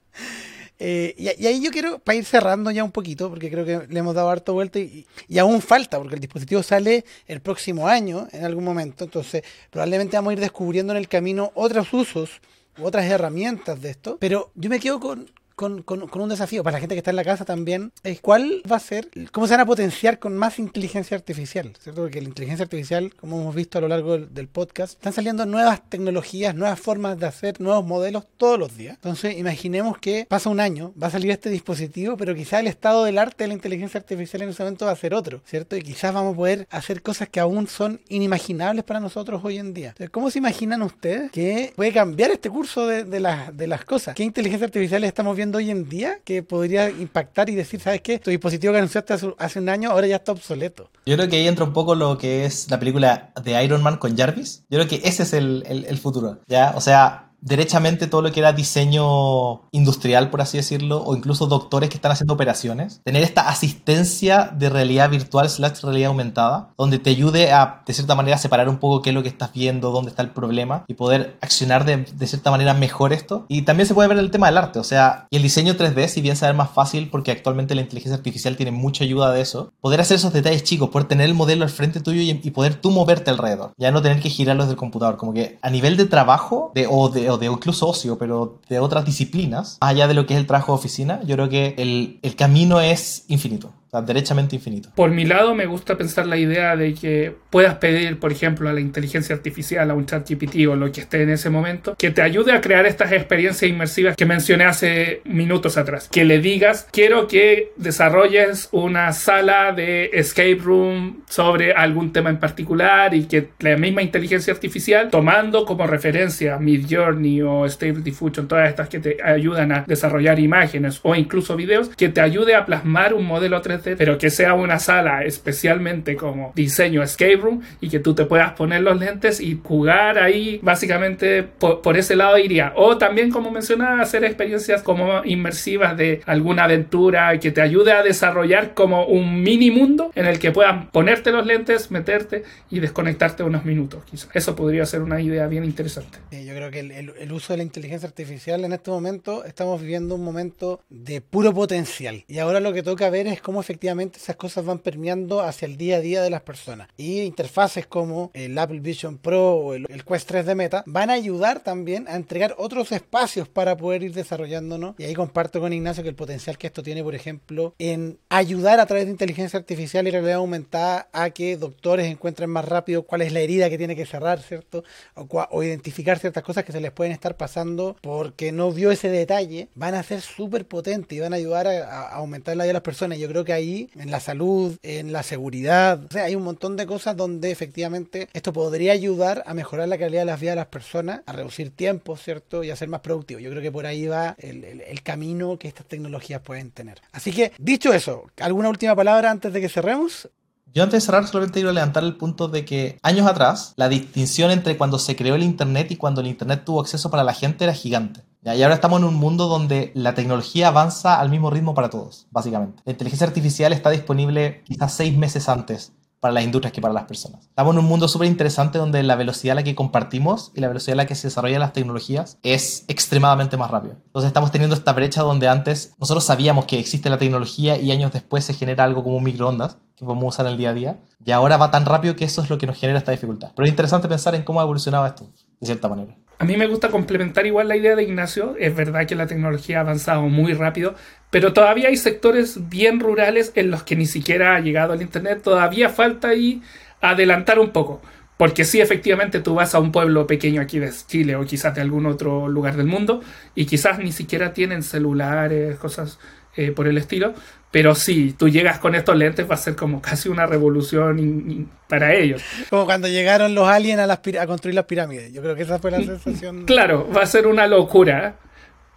Eh, 0.80 1.14
y, 1.18 1.46
ahí 1.46 1.62
yo 1.62 1.72
quiero, 1.72 2.00
para 2.00 2.18
ir 2.18 2.26
cerrando 2.26 2.72
ya 2.72 2.84
un 2.84 2.92
poquito, 2.92 3.30
porque 3.30 3.52
creo 3.52 3.66
que 3.66 3.88
le 3.92 4.00
hemos 4.00 4.16
dado 4.16 4.30
harto 4.30 4.54
vuelta 4.54 4.80
y, 4.80 5.06
y, 5.28 5.38
aún 5.38 5.62
falta, 5.62 5.98
porque 5.98 6.16
el 6.16 6.22
dispositivo 6.22 6.64
sale 6.64 7.04
el 7.28 7.42
próximo 7.42 7.88
año, 7.88 8.28
en 8.32 8.46
algún 8.46 8.64
momento, 8.64 9.04
entonces 9.04 9.44
probablemente 9.70 10.16
vamos 10.16 10.32
a 10.32 10.34
ir 10.34 10.40
descubriendo 10.40 10.94
en 10.94 10.98
el 10.98 11.08
camino 11.08 11.52
otros 11.56 11.94
usos 11.94 12.42
otras 12.82 13.06
herramientas 13.06 13.82
de 13.82 13.90
esto. 13.90 14.18
Pero 14.20 14.52
yo 14.56 14.70
me 14.70 14.80
quedo 14.80 15.00
con, 15.00 15.30
con, 15.60 16.22
un 16.22 16.30
desafío 16.30 16.64
para 16.64 16.78
la 16.78 16.80
gente 16.80 16.96
que 16.96 17.00
está 17.00 17.10
en 17.10 17.18
la 17.18 17.26
casa 17.26 17.44
también, 17.44 17.92
es 18.04 18.22
cuál 18.22 18.64
va 18.70 18.78
a 18.78 18.80
ser, 18.80 19.10
cómo 19.34 19.46
se 19.46 19.54
van 19.54 19.62
a 19.62 19.66
potenciar 19.66 20.18
con 20.18 20.38
más 20.38 20.58
inteligencia 20.58 21.18
artificial, 21.18 21.74
¿cierto? 21.82 22.04
Porque 22.04 22.22
la 22.22 22.30
inteligencia 22.30 22.64
artificial, 22.64 23.14
como 23.16 23.42
hemos 23.42 23.54
visto 23.54 23.78
a 23.78 23.82
lo 23.82 23.90
largo 23.90 24.18
del, 24.18 24.48
podcast, 24.48 24.94
están 24.94 25.12
saliendo 25.12 25.46
nuevas 25.46 25.88
tecnologías, 25.90 26.56
nuevas 26.56 26.80
formas 26.80 27.20
de 27.20 27.26
hacer, 27.26 27.60
nuevos 27.60 27.86
modelos 27.86 28.26
todos 28.38 28.58
los 28.58 28.78
días. 28.78 28.96
Entonces, 28.96 29.38
imaginemos 29.38 29.98
que 29.98 30.26
pasa 30.30 30.50
un 30.50 30.62
año, 30.62 30.94
va 31.02 31.08
a 31.08 31.12
salir 31.12 31.30
este 31.30 31.50
dispositivo, 31.50 32.16
pero 32.16 32.34
quizá 32.34 32.62
el 32.62 32.68
estado 32.68 33.04
del 33.04 33.18
arte 33.18 33.44
de 33.44 33.50
la 33.50 33.54
inteligencia 33.54 34.00
artificial 34.00 34.42
en 34.42 34.50
ese 34.50 34.64
momento 34.64 34.86
va 34.86 34.94
a 34.94 34.96
ser 34.96 35.14
otro, 35.14 35.42
¿cierto? 35.46 35.76
Y 35.76 35.82
quizás 35.82 36.14
vamos 36.14 36.34
a 36.34 36.38
poder 36.38 36.68
hacer 36.72 37.02
cosas 37.02 37.28
que 37.28 37.42
aún 37.42 37.68
son 37.68 38.00
inimaginables 38.08 38.86
para 38.86 39.02
nosotros 39.02 39.42
hoy 39.44 39.58
en 39.58 39.74
día. 39.74 39.94
¿cómo 40.12 40.32
se 40.32 40.40
imaginan 40.40 40.82
ustedes 40.82 41.32
que 41.32 41.74
puede 41.76 41.92
cambiar 41.92 42.32
este 42.32 42.50
curso 42.50 42.88
de, 42.88 43.04
de, 43.04 43.20
de 43.54 43.68
las 43.68 43.84
cosas? 43.84 44.16
¿Qué 44.16 44.24
inteligencia 44.24 44.66
artificial 44.66 45.04
estamos 45.04 45.36
viendo 45.36 45.49
hoy 45.58 45.72
en 45.72 45.90
día 45.90 46.20
que 46.24 46.44
podría 46.44 46.90
impactar 46.90 47.50
y 47.50 47.56
decir, 47.56 47.80
¿sabes 47.80 48.02
qué? 48.02 48.20
Tu 48.20 48.30
dispositivo 48.30 48.72
que 48.74 48.80
anunciaste 48.80 49.14
hace, 49.14 49.60
un 49.60 49.70
año 49.70 49.92
ahora 49.92 50.08
ya 50.08 50.18
está 50.18 50.32
obsoleto. 50.32 50.90
Yo 51.06 51.16
creo 51.16 51.30
que 51.30 51.38
ahí 51.38 51.48
entra 51.48 51.66
un 51.66 51.74
poco 51.74 51.96
lo 51.96 52.18
que 52.18 52.46
es 52.46 52.70
la 52.70 52.80
película 52.80 53.32
de 53.44 53.64
Iron 53.64 53.84
Man 53.84 53.98
con 53.98 54.16
Jarvis. 54.18 54.64
Yo 54.70 54.80
creo 54.80 54.88
que 54.88 55.08
ese 55.08 55.24
es 55.24 55.34
el, 55.34 55.64
el 55.68 55.98
futuro, 55.98 56.40
¿ya? 56.48 56.74
O 56.76 56.82
sea, 56.82 57.29
derechamente 57.42 58.08
todo 58.08 58.22
lo 58.22 58.32
que 58.32 58.40
era 58.40 58.54
diseño 58.54 59.62
industrial, 59.72 60.30
por 60.30 60.42
así 60.42 60.58
decirlo, 60.58 61.04
o 61.04 61.16
incluso 61.16 61.48
doctores 61.48 61.90
que 61.90 61.96
están 61.96 62.12
haciendo 62.12 62.34
operaciones, 62.34 63.02
tener 63.04 63.24
esta 63.24 63.48
asistencia 63.50 64.52
de 64.56 64.70
realidad 64.70 65.10
virtual 65.10 65.50
slash 65.50 65.82
realidad 65.82 66.10
aumentada, 66.10 66.70
donde 66.78 67.00
te 67.00 67.10
ayude 67.10 67.52
a, 67.52 67.82
de 67.86 67.94
cierta 67.94 68.16
manera, 68.16 68.38
separar 68.38 68.70
un 68.70 68.78
poco 68.78 69.02
qué 69.02 69.10
es 69.10 69.16
lo 69.16 69.24
que 69.24 69.30
estás 69.30 69.54
viendo, 69.54 69.92
dónde 69.92 70.10
está 70.10 70.22
el 70.22 70.32
problema, 70.32 70.84
y 70.88 70.94
poder 70.94 71.38
accionar 71.42 71.86
de, 71.86 71.98
de 71.98 72.28
cierta 72.28 72.52
manera 72.52 72.74
mejor 72.74 73.14
esto. 73.14 73.46
Y 73.48 73.64
también 73.64 73.88
se 73.88 73.94
puede 73.94 74.10
ver 74.10 74.18
el 74.18 74.32
tema 74.32 74.48
del 74.48 74.58
arte, 74.58 74.80
o 74.80 74.84
sea, 74.84 75.28
y 75.30 75.38
el 75.38 75.44
diseño 75.44 75.76
3D, 75.76 76.08
si 76.08 76.22
bien 76.22 76.36
saber 76.36 76.56
más 76.56 76.72
fácil, 76.72 77.10
porque 77.10 77.32
actualmente 77.32 77.76
la 77.76 77.82
inteligencia 77.82 78.18
artificial 78.18 78.56
tiene 78.56 78.72
mucha 78.72 79.04
ayuda 79.04 79.32
de 79.32 79.42
eso, 79.42 79.72
poder 79.82 80.02
hacer 80.02 80.16
esos 80.16 80.34
detalles 80.34 80.64
chicos, 80.64 80.90
poder 80.90 81.08
tener 81.08 81.28
el 81.28 81.34
modelo 81.34 81.64
al 81.64 81.70
frente 81.70 82.00
tuyo 82.00 82.22
y, 82.22 82.50
poder 82.50 82.76
tú 82.76 82.90
moverte 82.90 83.30
alrededor, 83.30 83.74
ya 83.78 83.92
no 83.92 84.02
tener 84.02 84.20
que 84.20 84.30
girarlos 84.30 84.68
del 84.68 84.76
computador, 84.76 85.18
como 85.18 85.34
que 85.34 85.60
a 85.62 85.70
nivel 85.70 85.98
de 85.98 86.06
trabajo 86.06 86.72
de, 86.74 86.88
o 86.90 87.10
de 87.10 87.29
o 87.30 87.38
de 87.38 87.48
incluso 87.48 87.88
ocio, 87.88 88.18
pero 88.18 88.60
de 88.68 88.80
otras 88.80 89.06
disciplinas, 89.06 89.78
allá 89.82 90.08
de 90.08 90.14
lo 90.14 90.26
que 90.26 90.34
es 90.34 90.40
el 90.40 90.48
trabajo 90.48 90.74
de 90.74 90.80
oficina, 90.80 91.22
yo 91.24 91.36
creo 91.36 91.50
que 91.50 91.76
el, 91.78 92.20
el 92.22 92.36
camino 92.36 92.80
es 92.82 93.26
infinito 93.28 93.72
derechamente 93.92 94.56
infinito. 94.56 94.90
Por 94.96 95.12
mi 95.12 95.26
lado, 95.26 95.56
me 95.56 95.66
gusta 95.66 95.98
pensar 95.98 96.28
la 96.28 96.38
idea 96.38 96.76
de 96.76 96.94
que 96.94 97.36
puedas 97.50 97.76
pedir, 97.76 98.20
por 98.20 98.32
ejemplo, 98.32 98.70
a 98.70 98.74
la 98.74 98.80
inteligencia 98.80 99.36
artificial, 99.36 99.90
a 99.90 99.94
un 99.94 100.06
chat 100.06 100.30
GPT 100.30 100.68
o 100.68 100.76
lo 100.76 100.92
que 100.92 101.02
esté 101.02 101.24
en 101.24 101.32
ese 101.32 101.50
momento, 101.50 101.96
que 101.98 102.12
te 102.12 102.22
ayude 102.22 102.52
a 102.52 102.62
crear 102.62 102.86
estas 102.86 103.12
experiencias 103.12 103.70
inmersivas 103.70 104.16
que 104.16 104.26
mencioné 104.26 104.66
hace 104.66 105.22
minutos 105.26 105.78
atrás. 105.78 106.10
Que 106.10 106.26
le 106.26 106.40
digas, 106.40 106.88
quiero 106.92 107.28
que 107.28 107.72
desarrolles 107.78 108.70
una 108.72 109.12
sala 109.14 109.72
de 109.72 110.12
escape 110.14 110.60
room 110.62 111.24
sobre 111.28 111.74
algún 111.74 112.14
tema 112.14 112.30
en 112.30 112.40
particular 112.40 113.14
y 113.14 113.26
que 113.26 113.50
la 113.60 113.76
misma 113.78 114.02
inteligencia 114.02 114.54
artificial, 114.54 115.10
tomando 115.10 115.66
como 115.66 115.88
referencia 115.88 116.58
Mid 116.58 116.86
Journey 116.90 117.42
o 117.42 117.68
Stable 117.68 118.02
Diffusion, 118.02 118.48
todas 118.48 118.70
estas 118.70 118.90
que 118.90 119.00
te 119.00 119.18
ayudan 119.24 119.72
a 119.72 119.84
desarrollar 119.88 120.40
imágenes 120.40 121.00
o 121.04 121.16
incluso 121.16 121.56
videos, 121.56 121.90
que 121.90 122.10
te 122.10 122.22
ayude 122.22 122.56
a 122.56 122.66
plasmar 122.66 123.14
un 123.14 123.26
modelo 123.26 123.62
3 123.62 123.79
pero 123.98 124.18
que 124.18 124.30
sea 124.30 124.54
una 124.54 124.80
sala 124.80 125.24
especialmente 125.24 126.16
como 126.16 126.52
diseño 126.56 127.04
escape 127.04 127.38
room 127.38 127.62
y 127.82 127.90
que 127.90 128.00
tú 128.00 128.14
te 128.14 128.26
puedas 128.26 128.54
poner 128.54 128.82
los 128.82 129.00
lentes 129.00 129.40
y 129.40 129.60
jugar 129.64 130.18
ahí, 130.18 130.60
básicamente 130.62 131.44
por, 131.44 131.98
ese 131.98 132.16
lado 132.16 132.38
iría. 132.38 132.74
O 132.76 132.98
también, 132.98 133.32
como 133.32 133.52
mencionaba, 133.52 134.02
hacer 134.02 134.24
experiencias 134.24 134.82
como 134.82 135.24
inmersivas 135.26 135.98
de 135.98 136.22
alguna 136.26 136.66
aventura 136.66 137.38
que 137.40 137.52
te 137.52 137.62
ayude 137.62 137.92
a 137.92 138.04
desarrollar 138.04 138.74
como 138.74 139.06
un 139.06 139.42
mini 139.42 139.72
mundo 139.72 140.12
en 140.16 140.26
el 140.26 140.40
que 140.40 140.52
puedas 140.52 140.88
ponerte 140.88 141.32
los 141.32 141.46
lentes, 141.46 141.92
meterte 141.92 142.44
y 142.70 142.80
desconectarte 142.80 143.44
unos 143.44 143.66
minutos. 143.66 144.04
Quizás. 144.06 144.30
Eso 144.34 144.56
podría 144.56 144.86
ser 144.86 145.02
una 145.02 145.22
idea 145.22 145.48
bien 145.48 145.64
interesante. 145.66 146.20
yo 146.32 146.54
creo 146.54 146.72
que 146.72 146.80
el, 146.80 146.92
el 146.92 147.32
uso 147.32 147.54
de 147.54 147.58
la 147.58 147.64
inteligencia 147.64 148.08
artificial 148.08 148.64
en 148.64 148.74
este 148.74 148.92
momento 148.92 149.44
estamos 149.44 149.82
viviendo 149.82 150.16
un 150.16 150.24
momento 150.24 150.82
de 150.90 151.22
puro 151.22 151.54
potencial 151.54 152.24
y 152.28 152.40
ahora 152.40 152.60
lo 152.60 152.74
que 152.74 152.84
toca 152.84 153.10
ver 153.10 153.28
es 153.28 153.42
cómo 153.42 153.64
efectivamente 153.70 154.18
esas 154.18 154.36
cosas 154.36 154.66
van 154.66 154.80
permeando 154.80 155.42
hacia 155.42 155.68
el 155.68 155.78
día 155.78 155.98
a 155.98 156.00
día 156.00 156.24
de 156.24 156.32
las 156.32 156.42
personas. 156.42 156.88
Y 156.98 157.22
interfaces 157.22 157.86
como 157.86 158.32
el 158.34 158.58
Apple 158.58 158.80
Vision 158.80 159.20
Pro 159.20 159.54
o 159.54 159.74
el, 159.76 159.86
Quest 160.04 160.28
3 160.28 160.46
de 160.48 160.56
Meta 160.56 160.84
van 160.88 161.12
a 161.12 161.14
ayudar 161.14 161.60
también 161.60 162.08
a 162.08 162.16
entregar 162.16 162.56
otros 162.58 162.92
espacios 162.92 163.48
para 163.48 163.78
poder 163.78 164.02
ir 164.02 164.14
desarrollándonos. 164.14 164.96
Y 164.98 165.04
ahí 165.04 165.14
comparto 165.14 165.60
con 165.60 165.72
Ignacio 165.72 166.02
que 166.02 166.10
el 166.10 166.16
potencial 166.16 166.58
que 166.58 166.66
esto 166.66 166.82
tiene, 166.82 167.04
por 167.04 167.14
ejemplo, 167.14 167.76
en 167.78 168.18
ayudar 168.30 168.80
a 168.80 168.88
través 168.88 169.06
de 169.06 169.12
inteligencia 169.12 169.60
artificial 169.60 170.08
y 170.08 170.12
realidad 170.12 170.38
aumentada 170.38 171.08
a 171.14 171.30
que 171.30 171.56
doctores 171.56 172.08
encuentren 172.08 172.50
más 172.50 172.66
rápido 172.66 173.04
cuál 173.04 173.22
es 173.22 173.32
la 173.32 173.42
herida 173.42 173.70
que 173.70 173.78
tiene 173.78 173.96
que 173.96 174.08
cerrar, 174.08 174.42
¿cierto? 174.42 174.84
O, 175.14 175.62
identificar 175.62 176.18
ciertas 176.18 176.42
cosas 176.44 176.64
que 176.64 176.72
se 176.72 176.82
les 176.82 176.92
pueden 176.92 177.14
estar 177.14 177.38
pasando 177.38 177.98
porque 178.02 178.52
no 178.52 178.72
vio 178.72 178.90
ese 178.90 179.10
detalle, 179.10 179.70
van 179.76 179.94
a 179.94 180.02
ser 180.02 180.22
súper 180.22 180.66
potentes 180.66 181.16
y 181.16 181.22
van 181.22 181.34
a 181.34 181.36
ayudar 181.36 181.68
a, 181.68 182.08
a 182.08 182.16
aumentar 182.16 182.58
la 182.58 182.64
vida 182.64 182.70
de 182.70 182.74
las 182.74 182.82
personas. 182.82 183.20
Yo 183.20 183.28
creo 183.28 183.46
que 183.46 183.59
en 183.62 184.12
la 184.12 184.20
salud, 184.20 184.78
en 184.84 185.12
la 185.12 185.24
seguridad. 185.24 186.04
O 186.04 186.12
sea, 186.12 186.26
hay 186.26 186.36
un 186.36 186.44
montón 186.44 186.78
de 186.78 186.86
cosas 186.86 187.16
donde 187.16 187.52
efectivamente 187.52 188.30
esto 188.34 188.54
podría 188.54 188.94
ayudar 188.94 189.44
a 189.46 189.54
mejorar 189.54 189.88
la 189.88 189.98
calidad 189.98 190.22
de 190.22 190.26
las 190.26 190.40
vidas 190.40 190.54
de 190.54 190.62
las 190.62 190.68
personas, 190.68 191.22
a 191.26 191.34
reducir 191.34 191.72
tiempo, 191.72 192.18
¿cierto? 192.18 192.64
Y 192.64 192.72
a 192.72 192.76
ser 192.76 192.90
más 192.90 193.02
productivo. 193.02 193.40
Yo 193.40 193.50
creo 193.50 193.62
que 193.62 193.72
por 193.72 193.86
ahí 193.86 194.08
va 194.08 194.36
el, 194.40 194.64
el 194.64 195.04
camino 195.04 195.58
que 195.58 195.68
estas 195.68 195.86
tecnologías 195.86 196.42
pueden 196.42 196.72
tener. 196.72 197.02
Así 197.12 197.32
que, 197.32 197.52
dicho 197.58 197.94
eso, 197.94 198.26
¿alguna 198.40 198.70
última 198.70 198.96
palabra 198.96 199.32
antes 199.32 199.54
de 199.54 199.62
que 199.62 199.70
cerremos? 199.70 200.30
Yo 200.74 200.84
antes 200.84 201.02
de 201.02 201.06
cerrar 201.06 201.28
solamente 201.28 201.60
quiero 201.60 201.72
levantar 201.72 202.04
el 202.04 202.16
punto 202.16 202.48
de 202.48 202.64
que 202.64 203.00
años 203.02 203.28
atrás 203.28 203.74
la 203.76 203.90
distinción 203.90 204.52
entre 204.52 204.78
cuando 204.78 205.00
se 205.00 205.16
creó 205.16 205.36
el 205.36 205.44
Internet 205.44 205.92
y 205.92 205.96
cuando 205.96 206.22
el 206.22 206.28
Internet 206.28 206.64
tuvo 206.66 206.82
acceso 206.82 207.10
para 207.10 207.24
la 207.24 207.34
gente 207.34 207.64
era 207.64 207.74
gigante. 207.74 208.24
Y 208.44 208.62
ahora 208.62 208.76
estamos 208.76 209.00
en 209.00 209.06
un 209.06 209.16
mundo 209.16 209.48
donde 209.48 209.92
la 209.96 210.16
tecnología 210.16 210.70
avanza 210.70 211.20
al 211.20 211.30
mismo 211.30 211.50
ritmo 211.50 211.74
para 211.74 211.90
todos, 211.90 212.28
básicamente. 212.32 212.82
La 212.86 212.94
inteligencia 212.94 213.28
artificial 213.28 213.74
está 213.74 213.90
disponible 213.90 214.64
quizás 214.66 214.94
seis 214.94 215.18
meses 215.18 215.50
antes 215.50 215.94
para 216.20 216.34
las 216.34 216.44
industrias 216.44 216.74
que 216.74 216.82
para 216.82 216.94
las 216.94 217.06
personas. 217.06 217.46
Estamos 217.48 217.74
en 217.74 217.80
un 217.80 217.86
mundo 217.86 218.08
súper 218.08 218.28
interesante 218.28 218.78
donde 218.78 219.04
la 219.04 219.16
velocidad 219.16 219.54
a 219.54 219.56
la 219.56 219.64
que 219.64 219.76
compartimos 219.76 220.52
y 220.56 220.62
la 220.62 220.68
velocidad 220.68 220.94
a 220.94 221.04
la 221.04 221.06
que 221.06 221.16
se 221.16 221.28
desarrollan 221.28 221.60
las 221.60 221.74
tecnologías 221.74 222.38
es 222.44 222.86
extremadamente 222.88 223.58
más 223.58 223.72
rápido. 223.72 223.96
Entonces 224.06 224.28
estamos 224.28 224.52
teniendo 224.52 224.76
esta 224.76 224.94
brecha 224.94 225.22
donde 225.22 225.48
antes 225.48 225.94
nosotros 226.00 226.24
sabíamos 226.24 226.66
que 226.66 226.80
existe 226.80 227.10
la 227.10 227.18
tecnología 227.18 227.78
y 227.78 227.92
años 227.92 228.12
después 228.12 228.44
se 228.46 228.54
genera 228.54 228.84
algo 228.84 229.04
como 229.04 229.18
un 229.18 229.24
microondas 229.24 229.78
que 229.96 230.06
podemos 230.06 230.34
usar 230.34 230.46
en 230.46 230.54
el 230.54 230.58
día 230.58 230.70
a 230.70 230.74
día 230.74 231.00
y 231.26 231.32
ahora 231.32 231.58
va 231.58 231.72
tan 231.72 231.86
rápido 231.86 232.16
que 232.16 232.26
eso 232.26 232.42
es 232.42 232.50
lo 232.50 232.58
que 232.58 232.68
nos 232.68 232.78
genera 232.78 233.00
esta 233.00 233.12
dificultad. 233.12 233.52
Pero 233.56 233.66
es 233.66 233.70
interesante 233.70 234.08
pensar 234.08 234.36
en 234.36 234.44
cómo 234.44 234.60
ha 234.60 234.64
evolucionado 234.64 235.06
esto, 235.06 235.30
de 235.60 235.66
cierta 235.66 235.88
manera. 235.88 236.16
A 236.40 236.46
mí 236.46 236.56
me 236.56 236.68
gusta 236.68 236.90
complementar 236.90 237.46
igual 237.46 237.68
la 237.68 237.76
idea 237.76 237.98
de 237.98 238.04
Ignacio. 238.04 238.56
Es 238.58 238.74
verdad 238.74 239.06
que 239.06 239.16
la 239.16 239.28
tecnología 239.28 239.80
ha 239.80 239.82
avanzado 239.82 240.22
muy 240.22 240.54
rápido, 240.54 240.96
pero 241.30 241.52
todavía 241.52 241.90
hay 241.90 241.98
sectores 241.98 242.70
bien 242.70 243.02
rurales 243.02 243.52
en 243.56 243.70
los 243.70 243.84
que 243.84 243.98
ni 243.98 244.06
siquiera 244.06 244.56
ha 244.56 244.60
llegado 244.62 244.94
el 244.94 245.02
Internet. 245.02 245.42
Todavía 245.44 245.90
falta 245.90 246.30
ahí 246.30 246.62
adelantar 247.02 247.60
un 247.60 247.72
poco. 247.72 248.02
Porque 248.38 248.64
sí, 248.64 248.80
efectivamente, 248.80 249.42
tú 249.42 249.56
vas 249.56 249.76
a 249.76 249.80
un 249.80 249.92
pueblo 249.92 250.26
pequeño 250.28 250.62
aquí 250.62 250.80
de 250.80 250.94
Chile 251.08 251.36
o 251.36 251.44
quizás 251.44 251.76
de 251.76 251.82
algún 251.82 252.06
otro 252.06 252.48
lugar 252.48 252.78
del 252.78 252.88
mundo 252.88 253.22
y 253.54 253.66
quizás 253.66 254.00
ni 254.00 254.14
siquiera 254.14 254.54
tienen 254.54 254.82
celulares, 254.82 255.78
cosas 255.78 256.20
eh, 256.60 256.72
por 256.72 256.88
el 256.88 256.98
estilo. 256.98 257.34
Pero 257.72 257.94
sí, 257.96 258.36
tú 258.38 258.50
llegas 258.50 258.80
con 258.80 258.96
estos 258.96 259.16
lentes, 259.16 259.50
va 259.50 259.54
a 259.56 259.58
ser 259.58 259.76
como 259.76 260.02
casi 260.02 260.28
una 260.30 260.46
revolución 260.46 261.70
para 261.88 262.14
ellos. 262.14 262.44
Como 262.70 262.86
cuando 262.86 263.08
llegaron 263.08 263.56
los 263.56 263.68
aliens 263.68 264.02
a, 264.02 264.14
a, 264.42 264.48
construir 264.48 264.76
las 264.76 264.86
pirámides. 264.86 265.32
Yo 265.32 265.42
creo 265.42 265.56
que 265.56 265.64
esa 265.64 265.80
fue 265.80 265.92
la 265.92 266.02
sensación. 266.02 266.66
Claro, 266.66 267.10
va 267.16 267.22
a 267.22 267.26
ser 267.26 267.48
una 267.48 267.68
locura. 267.68 268.36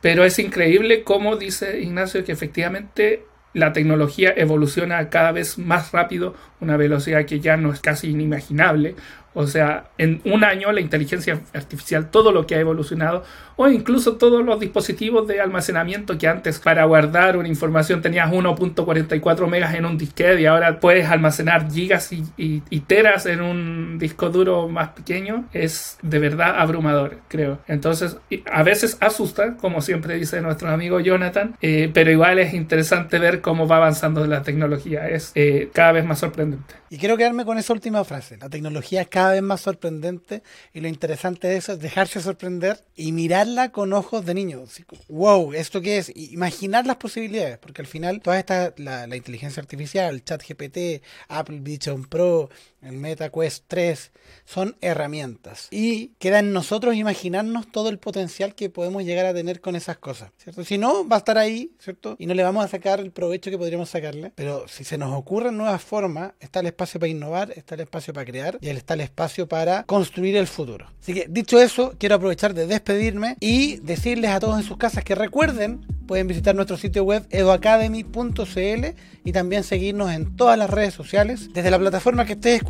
Pero 0.01 0.25
es 0.25 0.39
increíble 0.41 1.05
cómo 1.05 1.37
dice 1.37 1.81
Ignacio 1.81 2.25
que 2.25 2.33
efectivamente 2.33 3.25
la 3.55 3.73
tecnología 3.73 4.33
evoluciona 4.37 5.09
cada 5.11 5.31
vez 5.31 5.59
más 5.59 5.93
rápido, 5.93 6.35
una 6.61 6.77
velocidad 6.77 7.25
que 7.25 7.39
ya 7.39 7.57
no 7.57 7.73
es 7.73 7.81
casi 7.81 8.11
inimaginable. 8.11 8.97
O 9.35 9.47
sea, 9.47 9.91
en 9.99 10.21
un 10.25 10.45
año 10.45 10.73
la 10.73 10.81
inteligencia 10.81 11.41
artificial, 11.55 12.11
todo 12.11 12.33
lo 12.33 12.47
que 12.47 12.55
ha 12.55 12.61
evolucionado, 12.61 13.25
o 13.57 13.69
incluso 13.69 14.17
todos 14.17 14.45
los 14.45 14.61
dispositivos 14.61 15.27
de 15.27 15.41
almacenamiento 15.41 16.19
que 16.19 16.29
antes 16.29 16.59
para 16.59 16.85
guardar 16.85 17.37
una 17.37 17.49
información 17.49 18.03
tenías 18.03 18.31
1.44 18.31 19.47
megas 19.47 19.75
en 19.75 19.85
un 19.85 19.99
disquete 19.99 20.41
y 20.41 20.47
ahora 20.47 20.81
puedes 20.81 21.09
almacenar 21.09 21.71
gigas 21.71 22.11
y, 22.13 22.63
teras 22.87 23.27
en 23.27 23.41
un 23.41 23.99
disco 23.99 24.29
duro 24.29 24.69
más 24.69 24.91
pequeño, 24.91 25.45
es 25.53 25.99
de 26.03 26.19
verdad 26.19 26.59
abrumador, 26.59 27.19
creo. 27.29 27.61
Entonces, 27.69 28.17
a 28.51 28.63
veces 28.63 28.99
asusta, 29.01 29.57
como 29.57 29.81
siempre 29.81 30.17
dice 30.17 30.41
nuestro 30.41 30.69
amigo 30.69 31.01
Jonathan, 31.01 31.57
eh, 31.63 31.91
pero 31.95 32.11
igual 32.11 32.39
es 32.39 32.53
interesante 32.53 33.19
ver 33.19 33.41
cómo 33.41 33.67
va 33.67 33.77
avanzando 33.77 34.27
la 34.27 34.43
tecnología, 34.43 35.09
es 35.09 35.33
eh, 35.37 35.71
cada 35.73 35.93
vez 35.93 36.05
más 36.05 36.19
sorprendente. 36.19 36.75
Y 36.91 36.99
quiero 36.99 37.17
quedarme 37.17 37.47
con 37.47 37.57
esa 37.57 37.73
última 37.73 38.05
frase, 38.05 38.37
la 38.37 38.51
tecnología 38.51 39.03
es 39.03 39.09
cada 39.09 39.22
cada 39.23 39.35
vez 39.35 39.43
más 39.43 39.61
sorprendente 39.61 40.43
y 40.75 40.81
lo 40.81 40.89
interesante 40.89 41.47
de 41.47 41.57
eso 41.57 41.75
es 41.75 41.79
dejarse 41.79 42.21
sorprender 42.21 42.85
y 42.97 43.13
mirarla 43.13 43.71
con 43.71 43.93
ojos 43.93 44.27
de 44.27 44.35
niño. 44.35 44.65
wow, 45.09 45.53
¿esto 45.53 45.81
qué 45.81 45.99
es? 45.99 46.11
imaginar 46.17 46.87
las 46.87 46.97
posibilidades, 46.97 47.59
porque 47.59 47.83
al 47.83 47.87
final 47.87 48.21
toda 48.21 48.41
esta, 48.41 48.75
la, 48.79 49.07
la 49.07 49.15
inteligencia 49.15 49.61
artificial, 49.61 50.25
chat 50.25 50.43
GPT, 50.43 51.05
Apple 51.29 51.61
Vision 51.61 52.05
Pro, 52.05 52.51
el 52.83 52.97
MetaQuest 52.97 53.65
3, 53.69 54.13
son 54.45 54.77
herramientas. 54.81 55.69
Y 55.71 56.09
queda 56.19 56.41
en 56.41 56.53
nosotros 56.53 56.95
imaginarnos 56.95 57.71
todo 57.71 57.89
el 57.89 57.99
potencial 57.99 58.55
que 58.55 58.71
podemos 58.71 59.05
llegar 59.05 59.27
a 59.27 59.35
tener 59.35 59.61
con 59.61 59.77
esas 59.77 59.99
cosas, 59.99 60.31
¿cierto? 60.37 60.65
Si 60.65 60.79
no, 60.79 61.07
va 61.09 61.17
a 61.17 61.19
estar 61.21 61.39
ahí, 61.39 61.73
¿cierto? 61.79 62.17
Y 62.19 62.27
no 62.27 62.35
le 62.35 62.43
vamos 62.43 62.65
a 62.65 62.69
sacar 62.69 63.01
el 63.01 63.13
provecho 63.13 63.51
que 63.51 63.59
podríamos 63.59 63.91
sacarle. 63.91 64.33
Pero 64.35 64.67
si 64.69 64.85
se 64.85 64.99
nos 64.99 65.13
ocurren 65.15 65.57
nuevas 65.57 65.83
formas, 65.83 66.33
está 66.41 66.61
el 66.61 66.67
espacio 66.67 66.99
para 66.99 67.11
innovar, 67.11 67.53
está 67.57 67.75
el 67.75 67.83
espacio 67.83 68.13
para 68.13 68.27
crear 68.27 68.59
y 68.61 68.69
está 68.69 68.95
el 68.95 69.01
espacio 69.01 69.49
para 69.49 69.85
construir 69.85 70.37
el 70.37 70.47
futuro. 70.47 70.87
Así 71.01 71.15
que, 71.15 71.27
dicho 71.29 71.61
eso, 71.61 71.95
quiero 71.99 72.17
aprovechar 72.17 72.55
de 72.55 72.67
despedirme 72.67 73.37
y 73.41 73.77
decirles 73.77 74.31
a 74.31 74.41
todos 74.41 74.59
en 74.59 74.65
sus 74.65 74.77
casas 74.77 75.05
que 75.05 75.15
recuerden, 75.15 75.87
pueden 76.07 76.27
visitar 76.27 76.55
nuestro 76.55 76.77
sitio 76.77 77.05
web 77.05 77.27
eduacademy.cl 77.31 78.87
y 79.25 79.33
también 79.33 79.65
seguirnos 79.65 80.11
en 80.11 80.37
todas 80.37 80.59
las 80.59 80.69
redes 80.71 80.95
sociales. 80.95 81.53
Desde 81.53 81.71
la 81.71 81.79
plataforma 81.79 82.25
que 82.25 82.33
estés 82.35 82.63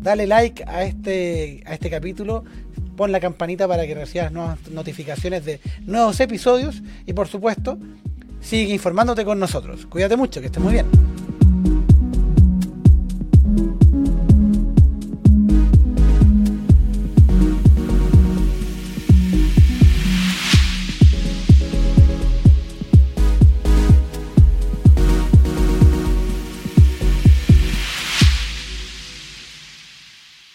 dale 0.00 0.26
like 0.26 0.64
a 0.66 0.84
este, 0.84 1.62
a 1.66 1.74
este 1.74 1.90
capítulo, 1.90 2.44
pon 2.96 3.12
la 3.12 3.20
campanita 3.20 3.66
para 3.68 3.86
que 3.86 3.94
recibas 3.94 4.32
nuevas 4.32 4.58
notificaciones 4.70 5.44
de 5.44 5.60
nuevos 5.82 6.20
episodios 6.20 6.82
y 7.06 7.12
por 7.12 7.28
supuesto, 7.28 7.78
sigue 8.40 8.72
informándote 8.72 9.24
con 9.24 9.38
nosotros. 9.38 9.86
Cuídate 9.86 10.16
mucho, 10.16 10.40
que 10.40 10.46
estés 10.46 10.62
muy 10.62 10.72
bien. 10.74 10.86